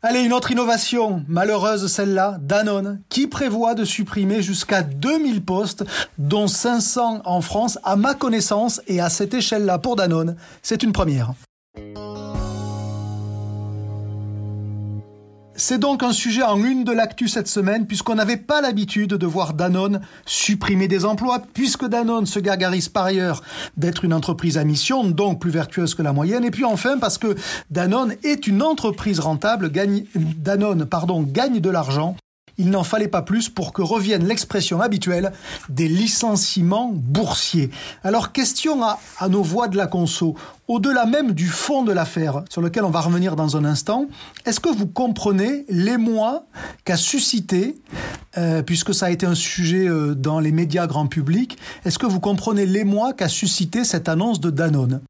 [0.02, 5.86] Allez, une autre innovation, malheureuse celle-là, Danone, qui prévoit de supprimer jusqu'à 2000 postes,
[6.18, 10.94] dont 500 en France, à ma connaissance, et à cette échelle-là pour Danone, c'est une
[10.94, 11.34] première.
[15.60, 19.26] C'est donc un sujet en une de l'actu cette semaine, puisqu'on n'avait pas l'habitude de
[19.26, 23.42] voir Danone supprimer des emplois, puisque Danone se gargarise par ailleurs
[23.76, 27.18] d'être une entreprise à mission, donc plus vertueuse que la moyenne, et puis enfin parce
[27.18, 27.36] que
[27.72, 32.16] Danone est une entreprise rentable, gagne, Danone pardon, gagne de l'argent
[32.58, 35.32] il n'en fallait pas plus pour que revienne l'expression habituelle
[35.70, 37.70] des licenciements boursiers.
[38.04, 40.36] Alors question à, nos voix de la conso,
[40.68, 44.08] au-delà même du fond de l'affaire, sur lequel on va revenir dans un instant,
[44.46, 46.46] est-ce que vous comprenez l'émoi
[46.84, 47.80] qu'a suscité,
[48.38, 52.06] euh, puisque ça a été un sujet euh, dans les médias grand public, est-ce que
[52.06, 55.02] vous comprenez l'émoi qu'a suscité cette annonce de Danone?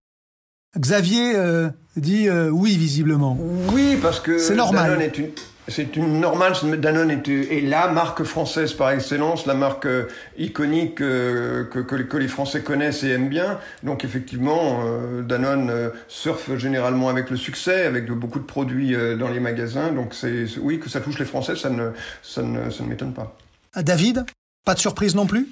[0.79, 3.37] Xavier euh, dit euh, oui, visiblement.
[3.71, 4.91] Oui, parce que c'est normal.
[4.91, 5.29] Danone est une,
[5.67, 6.53] c'est une normale.
[6.79, 12.17] Danone est, est, la marque française par excellence, la marque euh, iconique que, que, que,
[12.17, 13.59] les Français connaissent et aiment bien.
[13.83, 14.83] Donc effectivement,
[15.23, 19.91] Danone surfe généralement avec le succès, avec beaucoup de produits dans les magasins.
[19.91, 23.13] Donc c'est oui que ça touche les Français, ça ne ça ne, ça ne m'étonne
[23.13, 23.35] pas.
[23.75, 24.25] David,
[24.65, 25.47] pas de surprise non plus?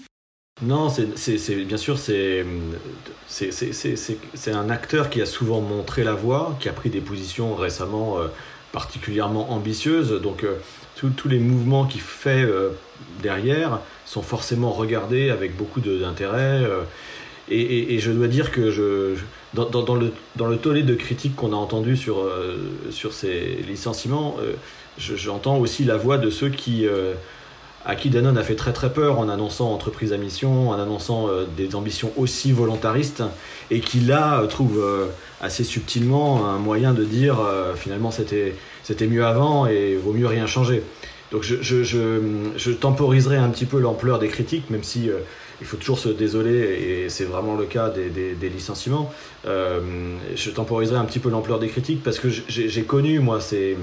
[0.61, 2.45] Non, c'est bien sûr, c'est
[4.47, 8.27] un acteur qui a souvent montré la voie, qui a pris des positions récemment euh,
[8.71, 10.13] particulièrement ambitieuses.
[10.21, 10.55] Donc, euh,
[10.95, 12.69] tous les mouvements qu'il fait euh,
[13.21, 16.63] derrière sont forcément regardés avec beaucoup d'intérêt.
[17.49, 19.15] Et, et, je dois dire que je,
[19.53, 22.31] dans, le tollé de critiques qu'on a entendu sur,
[22.91, 24.37] sur ces licenciements,
[24.97, 26.87] j'entends aussi la voix de ceux qui
[27.85, 31.29] à qui Danone a fait très très peur en annonçant entreprise à mission, en annonçant
[31.29, 33.23] euh, des ambitions aussi volontaristes,
[33.69, 35.05] et qui là euh, trouve euh,
[35.39, 37.37] assez subtilement un moyen de dire
[37.75, 40.81] finalement c'était c'était mieux avant et vaut mieux rien changer.
[41.31, 45.09] Donc je, je, temporiserai un petit peu l'ampleur des critiques, même si
[45.59, 49.11] il faut toujours se désoler, et c'est vraiment le cas des, licenciements.
[49.43, 53.77] je temporiserai un petit peu l'ampleur des critiques parce que j'ai connu moi ces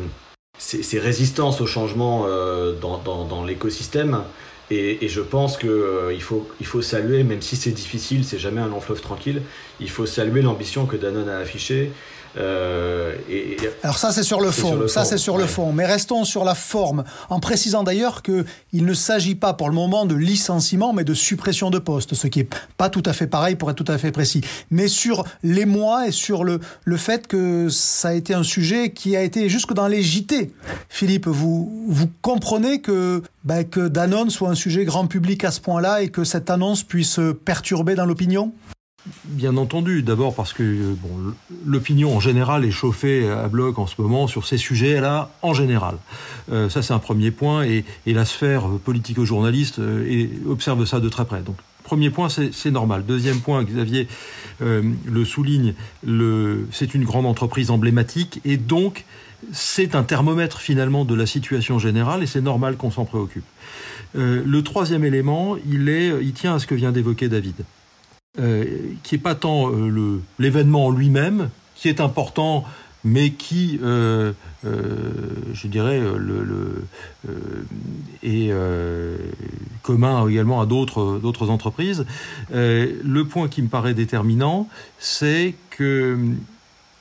[0.62, 4.22] ces, résistances au changement euh, dans, dans, l'écosystème.
[4.70, 8.60] Et, je pense qu'il euh, faut, il faut saluer, même si c'est difficile, c'est jamais
[8.60, 9.42] un long fleuve tranquille,
[9.80, 11.92] il faut saluer l'ambition que Danone a affichée
[12.38, 15.72] euh, et, Alors ça c'est sur le fond, ça c'est sur le fond.
[15.72, 19.74] Mais restons sur la forme, en précisant d'ailleurs que il ne s'agit pas pour le
[19.74, 23.26] moment de licenciement, mais de suppression de postes, ce qui est pas tout à fait
[23.26, 24.42] pareil pour être tout à fait précis.
[24.70, 28.92] Mais sur les mois et sur le le fait que ça a été un sujet
[28.92, 30.52] qui a été jusque dans les JT.
[30.88, 35.60] Philippe, vous vous comprenez que ben, que Danone soit un sujet grand public à ce
[35.60, 38.52] point-là et que cette annonce puisse perturber dans l'opinion?
[39.24, 41.34] Bien entendu, d'abord parce que euh, bon,
[41.66, 45.96] l'opinion en général est chauffée à bloc en ce moment sur ces sujets-là en général.
[46.52, 51.24] Euh, ça c'est un premier point et, la sphère politico-journaliste euh, observe ça de très
[51.24, 51.40] près.
[51.40, 53.04] Donc premier point c'est normal.
[53.04, 54.06] Deuxième point, Xavier
[54.60, 55.74] le souligne,
[56.70, 59.04] c'est une grande entreprise emblématique et donc
[59.52, 63.44] c'est un thermomètre finalement de la situation générale et c'est normal qu'on s'en préoccupe.
[64.14, 67.64] Le troisième élément, il, est, il tient à ce que vient d'évoquer David.
[68.38, 72.64] Euh, qui est pas tant euh, l'événement en lui-même, qui est important,
[73.04, 74.32] mais qui, euh,
[74.64, 76.86] je dirais, le, le
[78.22, 78.50] est
[79.82, 82.06] commun également à d'autres d'autres entreprises.
[82.50, 84.66] le point qui me paraît déterminant,
[84.98, 86.16] c'est que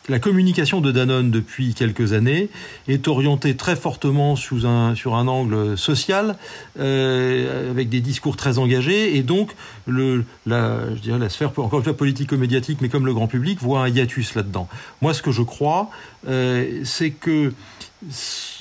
[0.10, 2.50] la communication de Danone depuis quelques années
[2.88, 4.36] est orientée très fortement
[4.66, 6.38] un, sur un angle social,
[6.80, 9.52] euh, avec des discours très engagés, et donc
[9.88, 13.82] la, je dirais la sphère, encore une fois politico-médiatique, mais comme le grand public, voit
[13.82, 14.68] un hiatus là-dedans.
[15.02, 15.90] Moi, ce que je crois,
[16.28, 17.54] euh, c'est que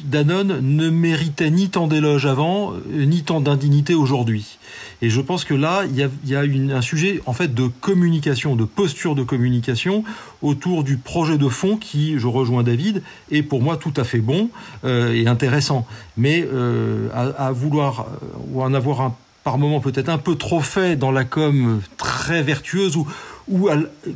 [0.04, 4.58] Danone ne méritait ni tant d'éloges avant, euh, ni tant d'indignité aujourd'hui.
[5.02, 6.40] Et je pense que là, il y a,
[6.76, 10.04] un sujet en fait de communication, de posture de communication
[10.42, 14.20] autour du projet de fond qui, je rejoins David, est pour moi tout à fait
[14.20, 14.50] bon
[14.84, 15.86] euh, et intéressant.
[16.18, 18.06] Mais euh, à, vouloir
[18.52, 22.42] ou en avoir un, par moment peut-être un peu trop fait dans la com très
[22.42, 23.06] vertueuse ou
[23.48, 23.68] ou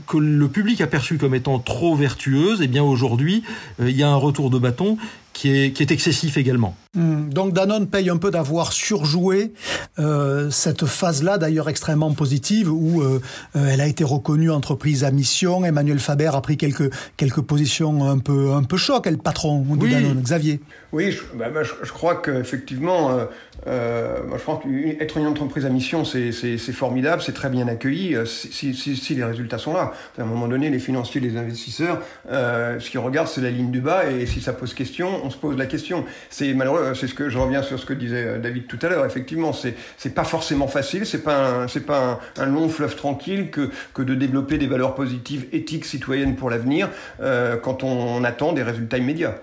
[0.06, 3.42] que le public a perçu comme étant trop vertueuse, eh bien aujourd'hui,
[3.80, 4.96] euh, il y a un retour de bâton
[5.35, 6.75] qui est, qui est excessif également.
[6.97, 7.29] Hmm.
[7.29, 9.53] donc Danone paye un peu d'avoir surjoué
[9.99, 13.20] euh, cette phase-là, d'ailleurs extrêmement positive, où euh,
[13.57, 15.64] euh, elle a été reconnue entreprise à mission.
[15.64, 19.88] Emmanuel Faber a pris quelques quelques positions un peu un peu choc, le patron de
[19.88, 20.61] Danone, Xavier.
[20.94, 23.25] Oui, je, bah, bah, je, crois qu'effectivement, euh,
[23.66, 26.31] euh, je qu'être une entreprise à mission, c'est
[26.73, 29.92] formidable, c'est très bien accueilli si, si, si, les résultats sont là.
[30.16, 33.81] À un moment donné, les financiers, les investisseurs, ce qu'ils regardent, c'est la ligne du
[33.81, 36.04] bas, et si ça pose question, on se pose la question.
[36.30, 38.78] C'est malheureux euh, c'est ce que je reviens sur ce que disait euh, David tout
[38.82, 39.04] à l'heure.
[39.04, 43.70] Effectivement, c'est c'est pas forcément facile, c'est pas c'est pas un, long fleuve tranquille que
[43.92, 48.62] que de développer des valeurs positives, éthiques, citoyennes pour l'avenir euh, quand on attend des
[48.62, 49.42] résultats immédiats.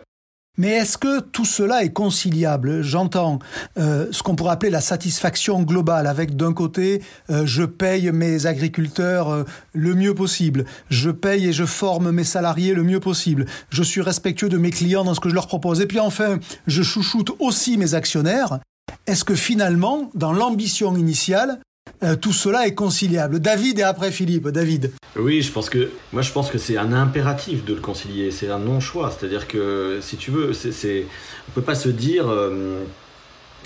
[0.58, 2.82] Mais est-ce que tout cela est conciliable?
[2.82, 3.40] J'entends
[3.80, 8.46] euh, ce qu'on pourrait appeler la satisfaction globale, avec d'un côté, euh, je paye mes
[8.46, 13.46] agriculteurs euh, le mieux possible, je paye et je forme mes salariés le mieux possible,
[13.70, 16.38] je suis respectueux de mes clients dans ce que je leur propose, et puis enfin,
[16.68, 18.60] je chouchoute aussi mes actionnaires.
[19.08, 21.60] Est-ce que finalement, dans l'ambition initiale,
[22.04, 23.40] euh, tout cela est conciliable.
[23.40, 24.48] David et après Philippe.
[24.48, 24.92] David.
[25.16, 28.32] Oui, je pense que moi je pense que c'est un impératif de le concilier.
[28.32, 29.12] C'est un non-choix.
[29.12, 31.06] C'est-à-dire que si tu veux, c'est,
[31.50, 32.84] on peut pas se dire euh,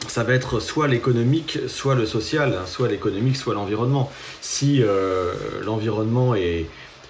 [0.08, 4.12] ça va être soit l'économique, soit le social, soit l'économique, soit l'environnement.
[4.42, 6.66] Si euh, l'environnement est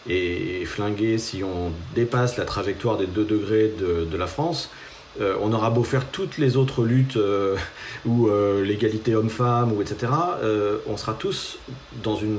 [0.09, 4.69] est, flingué si on dépasse la trajectoire des 2 degrés de, la France.
[5.21, 7.55] Euh, on aura beau faire toutes les autres luttes euh,
[8.05, 8.29] ou
[8.63, 10.11] l'égalité homme-femme ou etc.
[10.87, 11.57] on sera tous
[12.03, 12.37] dans une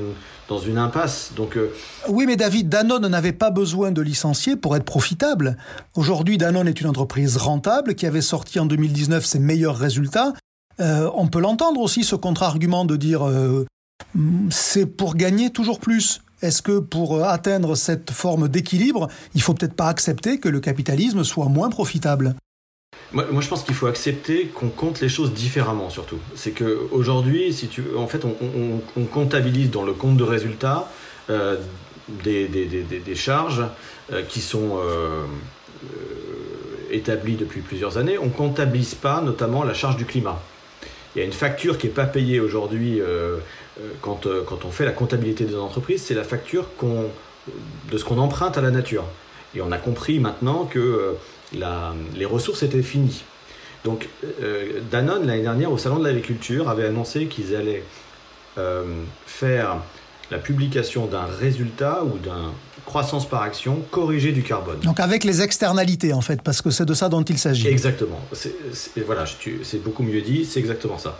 [0.48, 1.32] dans une impasse.
[1.34, 1.58] Donc
[2.08, 5.56] oui, mais David, Danone n'avait pas besoin de licencier pour être profitable.
[5.96, 10.34] Aujourd'hui, Danone est une entreprise rentable qui avait sorti en 2019 ses meilleurs résultats.
[10.78, 13.22] on peut l'entendre aussi ce contre-argument de dire
[14.50, 16.22] c'est pour gagner toujours plus.
[16.42, 21.24] Est-ce que pour atteindre cette forme d'équilibre, il faut peut-être pas accepter que le capitalisme
[21.24, 22.36] soit moins profitable?
[23.12, 26.18] Moi, je pense qu'il faut accepter qu'on compte les choses différemment, surtout.
[26.34, 30.90] C'est qu'aujourd'hui, si tu, en fait, on, comptabilise dans le compte de résultats
[31.30, 31.56] euh,
[32.24, 33.64] des, charges
[34.12, 35.24] euh, qui sont euh,
[36.90, 38.18] établies depuis plusieurs années.
[38.18, 40.40] On comptabilise pas, notamment, la charge du climat.
[41.14, 43.00] Il y a une facture qui n'est pas payée aujourd'hui
[43.80, 48.04] euh, quand, euh, quand on fait la comptabilité des entreprises, c'est la facture de ce
[48.04, 49.04] qu'on emprunte à la nature.
[49.54, 51.12] Et on a compris maintenant que euh,
[51.52, 53.24] la, les ressources étaient finies.
[53.84, 54.08] Donc
[54.90, 57.84] Danone, l'année dernière, au Salon de l'Agriculture, avait annoncé qu'ils allaient
[59.26, 59.76] faire
[60.30, 62.50] la publication d'un résultat ou d'un
[62.84, 64.80] croissance par action corrigée du carbone.
[64.80, 67.68] Donc avec les externalités en fait, parce que c'est de ça dont il s'agit.
[67.68, 68.20] Exactement.
[68.32, 68.52] C'est,
[69.04, 69.24] voilà,
[69.62, 71.18] c'est beaucoup mieux dit, c'est exactement ça.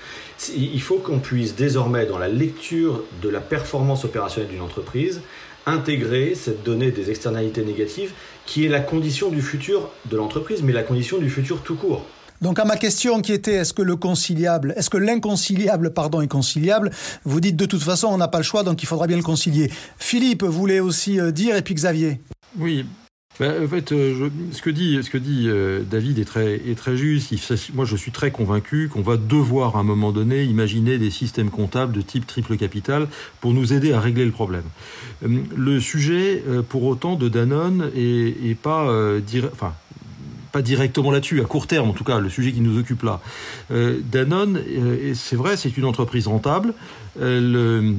[0.57, 5.21] Il faut qu'on puisse désormais, dans la lecture de la performance opérationnelle d'une entreprise,
[5.67, 8.13] intégrer cette donnée des externalités négatives
[8.47, 12.07] qui est la condition du futur de l'entreprise, mais la condition du futur tout court.
[12.41, 16.29] Donc à ma question qui était est-ce que le conciliable, est-ce que l'inconciliable pardon est
[16.29, 16.91] conciliable,
[17.25, 19.23] vous dites de toute façon on n'a pas le choix donc il faudra bien le
[19.23, 19.71] concilier.
[19.99, 22.21] Philippe voulait aussi euh, dire et puis Xavier.
[22.59, 22.85] Oui.
[23.39, 26.77] Ben, en fait, euh, ce que dit, ce que dit euh, David est très, est
[26.77, 27.35] très juste.
[27.75, 31.51] moi, je suis très convaincu qu'on va devoir, à un moment donné, imaginer des systèmes
[31.51, 33.09] comptables de type triple capital
[33.41, 34.65] pour nous aider à régler le problème.
[35.23, 38.91] le sujet, pour autant, de Danone est, pas,
[39.53, 39.75] enfin,
[40.63, 43.21] directement là-dessus, à court terme en tout cas, le sujet qui nous occupe là.
[43.71, 46.75] Euh, Danone, euh, c'est vrai, c'est une entreprise rentable.
[47.21, 47.93] Euh,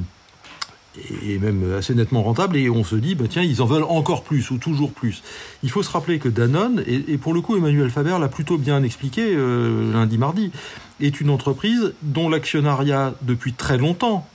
[1.26, 4.22] et même assez nettement rentable, et on se dit, bah, tiens, ils en veulent encore
[4.22, 5.22] plus, ou toujours plus.
[5.62, 8.82] Il faut se rappeler que Danone, et, pour le coup, Emmanuel Faber l'a plutôt bien
[8.82, 10.50] expliqué lundi, mardi,
[11.00, 14.26] est une entreprise dont l'actionnariat, depuis très longtemps,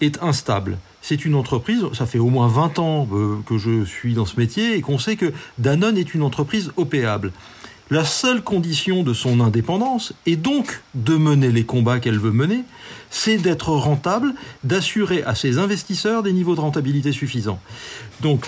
[0.00, 0.78] est instable.
[1.00, 3.08] C'est une entreprise, ça fait au moins 20 ans
[3.46, 7.32] que je suis dans ce métier, et qu'on sait que Danone est une entreprise opéable.
[7.92, 12.64] La seule condition de son indépendance, et donc de mener les combats qu'elle veut mener,
[13.10, 14.32] c'est d'être rentable,
[14.64, 17.60] d'assurer à ses investisseurs des niveaux de rentabilité suffisants.
[18.22, 18.46] Donc,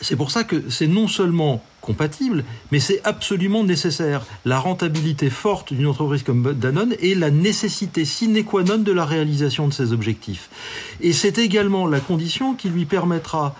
[0.00, 4.26] c'est pour ça que c'est non seulement compatible, mais c'est absolument nécessaire.
[4.44, 9.04] La rentabilité forte d'une entreprise comme Danone est la nécessité sine qua non de la
[9.04, 10.50] réalisation de ses objectifs.
[11.00, 13.54] Et c'est également la condition qui lui permettra,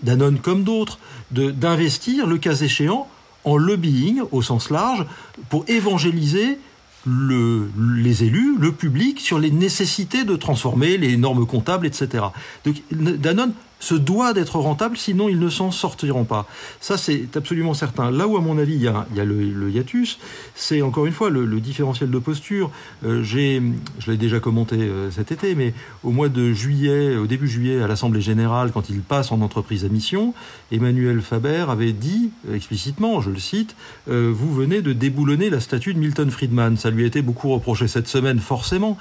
[0.00, 0.98] Danone comme d'autres,
[1.30, 3.06] d'investir, le cas échéant,
[3.46, 5.06] en lobbying au sens large
[5.48, 6.58] pour évangéliser
[7.06, 12.24] le, les élus, le public, sur les nécessités de transformer les normes comptables, etc.
[12.64, 16.46] Donc Danone se doit d'être rentable, sinon ils ne s'en sortiront pas.
[16.80, 18.10] Ça, c'est absolument certain.
[18.10, 20.18] Là où, à mon avis, il y a, il le, hiatus,
[20.54, 22.70] c'est encore une fois le, différentiel de posture.
[23.04, 27.48] Euh, je l'ai déjà commenté euh, cet été, mais au mois de juillet, au début
[27.48, 30.34] juillet, à l'Assemblée générale, quand il passe en entreprise à mission,
[30.72, 33.76] Emmanuel Faber avait dit explicitement, je le cite,
[34.08, 36.76] euh, vous venez de déboulonner la statue de Milton Friedman.
[36.76, 38.96] Ça lui a été beaucoup reproché cette semaine, forcément.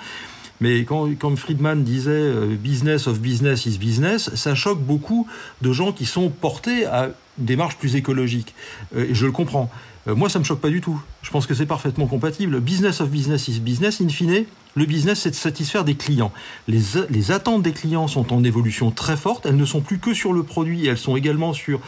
[0.61, 5.27] Mais quand, Friedman disait euh, business of business is business, ça choque beaucoup
[5.61, 8.53] de gens qui sont portés à une démarche plus écologique.
[8.95, 9.69] Euh, et je le comprends.
[10.07, 11.01] Euh, moi, ça me choque pas du tout.
[11.21, 12.59] Je pense que c'est parfaitement compatible.
[12.59, 14.01] Business of business is business.
[14.01, 16.31] In fine, le business, c'est de satisfaire des clients.
[16.67, 19.45] Les attentes des clients sont en évolution très forte.
[19.45, 21.79] Elles ne sont plus que sur le produit, elles sont également sur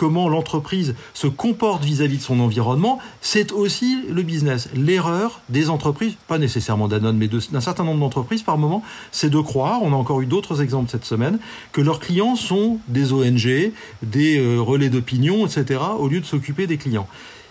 [0.00, 4.70] comment l'entreprise se comporte vis-à-vis de son environnement, c'est aussi le business.
[4.74, 8.82] L'erreur des entreprises, pas nécessairement d'Anon, mais d'un certain nombre d'entreprises par moment,
[9.12, 11.38] c'est de croire, on a encore eu d'autres exemples cette semaine,
[11.72, 16.66] que leurs clients sont des ONG, des euh, relais d'opinion, etc., au lieu de s'occuper
[16.66, 17.06] des clients.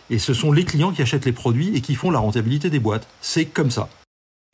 [0.09, 2.79] Et ce sont les clients qui achètent les produits et qui font la rentabilité des
[2.79, 3.05] boîtes.
[3.21, 3.89] C'est comme ça.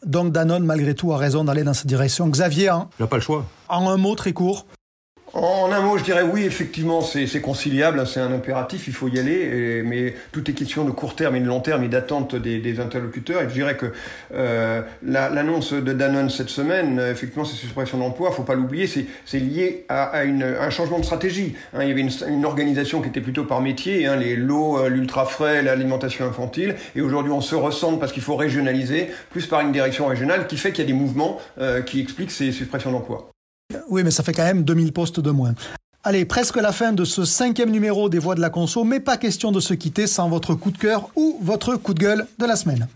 [0.05, 2.27] Donc Danone, malgré tout, a raison d'aller dans cette direction.
[2.27, 3.45] Xavier, hein, il n'a pas le choix.
[3.69, 4.65] En un mot très court.
[5.37, 9.09] En un mot, je dirais oui, effectivement, c'est conciliable, hein, c'est un impératif, il faut
[9.09, 12.37] y aller, mais tout est question de court terme et de long terme et d'attente
[12.37, 13.41] des, interlocuteurs.
[13.41, 13.87] Et je dirais que
[14.33, 19.39] euh, l'annonce de Danone cette semaine, euh, effectivement, c'est suppression d'emploi, faut pas l'oublier, c'est
[19.39, 21.57] lié à, un changement de stratégie.
[21.73, 21.79] Hein.
[21.83, 25.25] il y avait une, organisation qui était plutôt par métier, hein, les lots, euh, l'ultra
[25.25, 29.73] frais, l'alimentation infantile, et aujourd'hui on se ressent parce qu'il faut régionaliser, plus par une
[29.73, 31.41] direction régionale, qui fait qu'il y a des mouvements
[31.85, 33.34] qui expliquent ces suppressions d'emplois.
[33.89, 35.53] Oui, mais ça fait quand même 2000 postes de moins.
[36.03, 39.17] Allez, presque la fin de ce cinquième numéro des Voix de la Conso, mais pas
[39.17, 42.45] question de se quitter sans votre coup de cœur ou votre coup de gueule de
[42.45, 42.87] la semaine.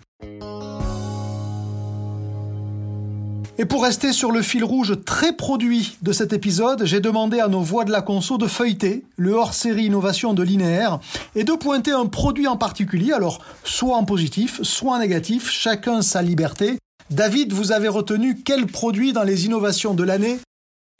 [3.57, 7.49] Et pour rester sur le fil rouge très produit de cet épisode, j'ai demandé à
[7.49, 10.99] nos voix de la conso de feuilleter le hors-série innovation de linéaire
[11.35, 16.01] et de pointer un produit en particulier, alors soit en positif, soit en négatif, chacun
[16.01, 16.77] sa liberté.
[17.09, 20.39] David, vous avez retenu quel produit dans les innovations de l'année?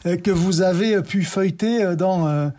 [0.03, 2.49] Que vous avez pu feuilleter euh, dans, euh,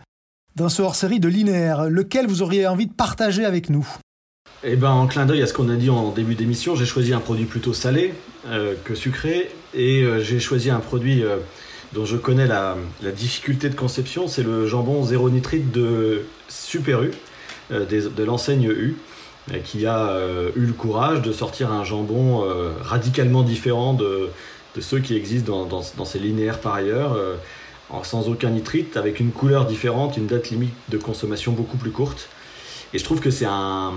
[0.55, 3.87] dans ce hors-série de linéaire, lequel vous auriez envie de partager avec nous?
[4.63, 7.13] Eh ben, en clin d'œil à ce qu'on a dit en début d'émission, j'ai choisi
[7.13, 8.13] un produit plutôt salé
[8.83, 11.23] que sucré et j'ai choisi un produit
[11.93, 12.75] dont je connais la,
[13.15, 17.11] difficulté de conception, c'est le jambon zéro nitrite de Super U,
[17.71, 18.97] de l'enseigne U,
[19.63, 20.19] qui a
[20.55, 22.43] eu le courage de sortir un jambon
[22.83, 24.29] radicalement différent de,
[24.75, 27.35] de ceux qui existent dans, ces linéaires par ailleurs, euh,
[28.03, 32.29] sans aucun nitrite, avec une couleur différente, une date limite de consommation beaucoup plus courte.
[32.93, 33.93] Et je trouve que c'est un,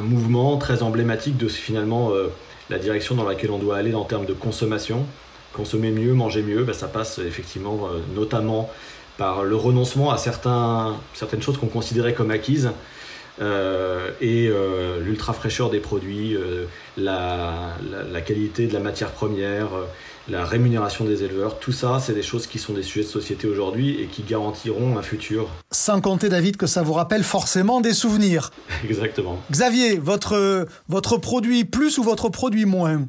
[0.00, 2.32] mouvement très emblématique de finalement euh,
[2.68, 5.06] la direction dans laquelle on doit aller en termes de consommation.
[5.52, 8.70] Consommer mieux, manger mieux, ben, ça passe effectivement euh, notamment
[9.18, 12.70] par le renoncement à certaines choses qu'on considérait comme acquises
[13.40, 16.66] euh, et euh, l'ultra fraîcheur des produits, euh,
[16.96, 17.74] la,
[18.24, 19.68] qualité de la matière première,
[20.28, 23.48] la rémunération des éleveurs, tout ça, c'est des choses qui sont des sujets de société
[23.48, 25.48] aujourd'hui et qui garantiront un futur.
[25.70, 28.50] Sans compter, David, que ça vous rappelle forcément des souvenirs.
[28.84, 29.40] Exactement.
[29.50, 33.06] Xavier, votre, votre produit plus ou votre produit moins?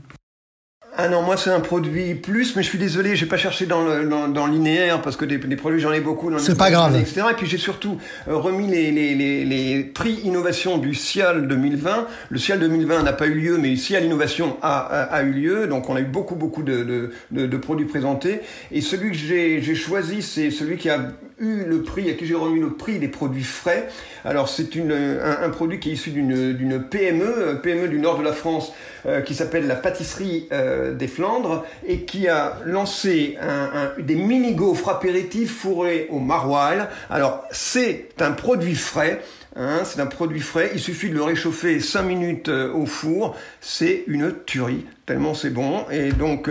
[1.03, 3.81] Ah non, moi c'est un produit plus, mais je suis désolé, j'ai pas cherché dans
[3.81, 6.31] le dans, linéaire parce que des, produits j'en ai beaucoup.
[6.37, 6.95] C'est pas grave.
[6.95, 7.21] Etc.
[7.31, 7.97] Et puis j'ai surtout
[8.27, 12.07] euh, remis les, les, les, les, prix innovation du CIAL 2020.
[12.29, 15.67] Le CIAL 2020 n'a pas eu lieu, mais le CIAL Innovation a, a, eu lieu.
[15.67, 18.41] Donc on a eu beaucoup beaucoup de, de, de, de produits présentés.
[18.71, 20.99] Et celui que j'ai choisi, c'est celui qui a
[21.41, 23.89] le prix, à qui j'ai remis le prix des produits frais.
[24.23, 28.33] Alors c'est un, un, produit qui est issu d'une PME, PME du nord de la
[28.33, 28.73] France,
[29.07, 34.53] euh, qui s'appelle la pâtisserie euh, des Flandres et qui a lancé un, des mini
[34.53, 36.87] gaufres apéritifs fourrés au maroilles.
[37.09, 39.21] Alors c'est un produit frais.
[39.55, 43.35] Hein, c'est un produit frais, il suffit de le réchauffer 5 minutes euh, au four,
[43.59, 45.83] c'est une tuerie, tellement c'est bon.
[45.91, 46.49] Et donc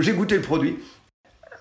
[0.00, 0.76] j'ai goûté le produit,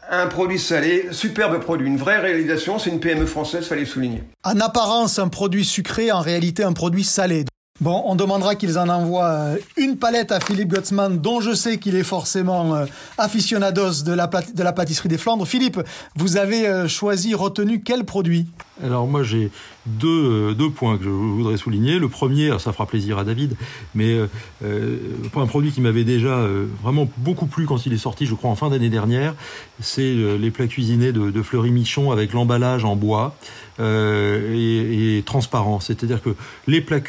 [0.09, 4.23] un produit salé, superbe produit, une vraie réalisation, c'est une PME française, fallait souligner.
[4.43, 7.45] En apparence, un produit sucré, en réalité un produit salé.
[7.81, 11.77] Bon, on demandera qu'ils en envoient euh, une palette à Philippe Gottsman, dont je sais
[11.77, 12.85] qu'il est forcément euh,
[13.17, 15.47] aficionados de la, de la pâtisserie des Flandres.
[15.47, 15.79] Philippe,
[16.17, 18.47] vous avez euh, choisi, retenu quel produit?
[18.83, 19.51] Alors moi j'ai
[19.85, 21.99] deux, deux points que je voudrais souligner.
[21.99, 23.55] Le premier, ça fera plaisir à David,
[23.95, 24.17] mais
[24.63, 24.97] euh,
[25.35, 26.45] un produit qui m'avait déjà
[26.83, 29.35] vraiment beaucoup plu quand il est sorti, je crois en fin d'année dernière,
[29.79, 33.35] c'est les plats cuisinés de, Fleury Michon avec l'emballage en bois
[33.79, 35.79] et, transparent.
[35.79, 36.35] C'est-à-dire que
[36.67, 36.99] les plats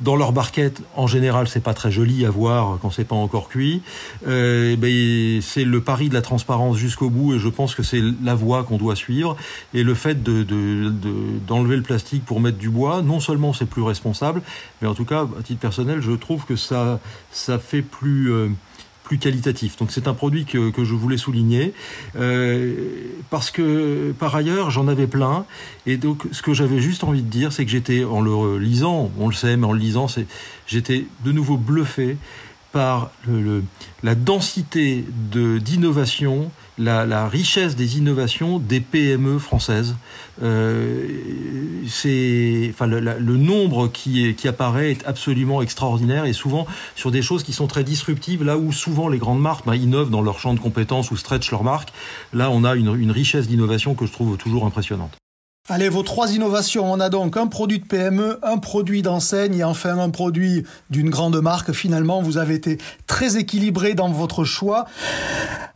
[0.00, 3.48] dans leur barquette, en général, c'est pas très joli à voir quand c'est pas encore
[3.48, 3.82] cuit.
[4.26, 8.02] Euh, ben, c'est le pari de la transparence jusqu'au bout, et je pense que c'est
[8.22, 9.36] la voie qu'on doit suivre.
[9.72, 10.44] Et le fait de,
[11.46, 14.42] d'enlever le plastique pour mettre du bois, non seulement c'est plus responsable,
[14.82, 16.98] mais en tout cas, à titre personnel, je trouve que ça,
[17.30, 18.48] ça fait plus euh,
[19.04, 19.76] plus qualitatif.
[19.76, 21.72] Donc c'est un produit que, que, je voulais souligner
[22.16, 22.74] euh,
[23.30, 25.44] parce que par ailleurs j'en avais plein
[25.86, 29.10] et donc ce que j'avais juste envie de dire c'est que j'étais en le lisant,
[29.18, 30.26] on le sait mais en le lisant c'est
[30.66, 32.16] j'étais de nouveau bluffé
[32.74, 33.62] par le,
[34.02, 39.94] la densité de d'innovation, la, la, richesse des innovations des PME françaises.
[40.42, 41.06] Euh,
[41.86, 46.66] enfin, le, le, nombre qui, est, qui apparaît est absolument extraordinaire et souvent
[46.96, 48.42] sur des choses qui sont très disruptives.
[48.42, 51.52] Là où souvent les grandes marques ben, innovent dans leur champ de compétences ou stretchent
[51.52, 51.92] leur marque,
[52.32, 55.16] là on a une, une richesse d'innovation que je trouve toujours impressionnante.
[55.70, 56.92] Allez, vos trois innovations.
[56.92, 61.08] On a donc un produit de PME, un produit d'enseigne et enfin un produit d'une
[61.08, 61.72] grande marque.
[61.72, 64.84] Finalement, vous avez été très équilibré dans votre choix.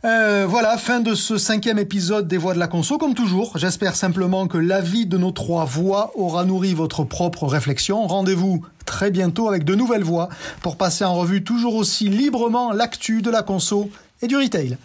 [0.05, 2.99] Euh, voilà, fin de ce cinquième épisode des Voix de la Conso.
[2.99, 8.05] Comme toujours, j'espère simplement que l'avis de nos trois voix aura nourri votre propre réflexion.
[8.05, 10.29] Rendez-vous très bientôt avec de nouvelles voix
[10.61, 13.89] pour passer en revue toujours aussi librement l'actu de la conso
[14.21, 14.77] et du retail.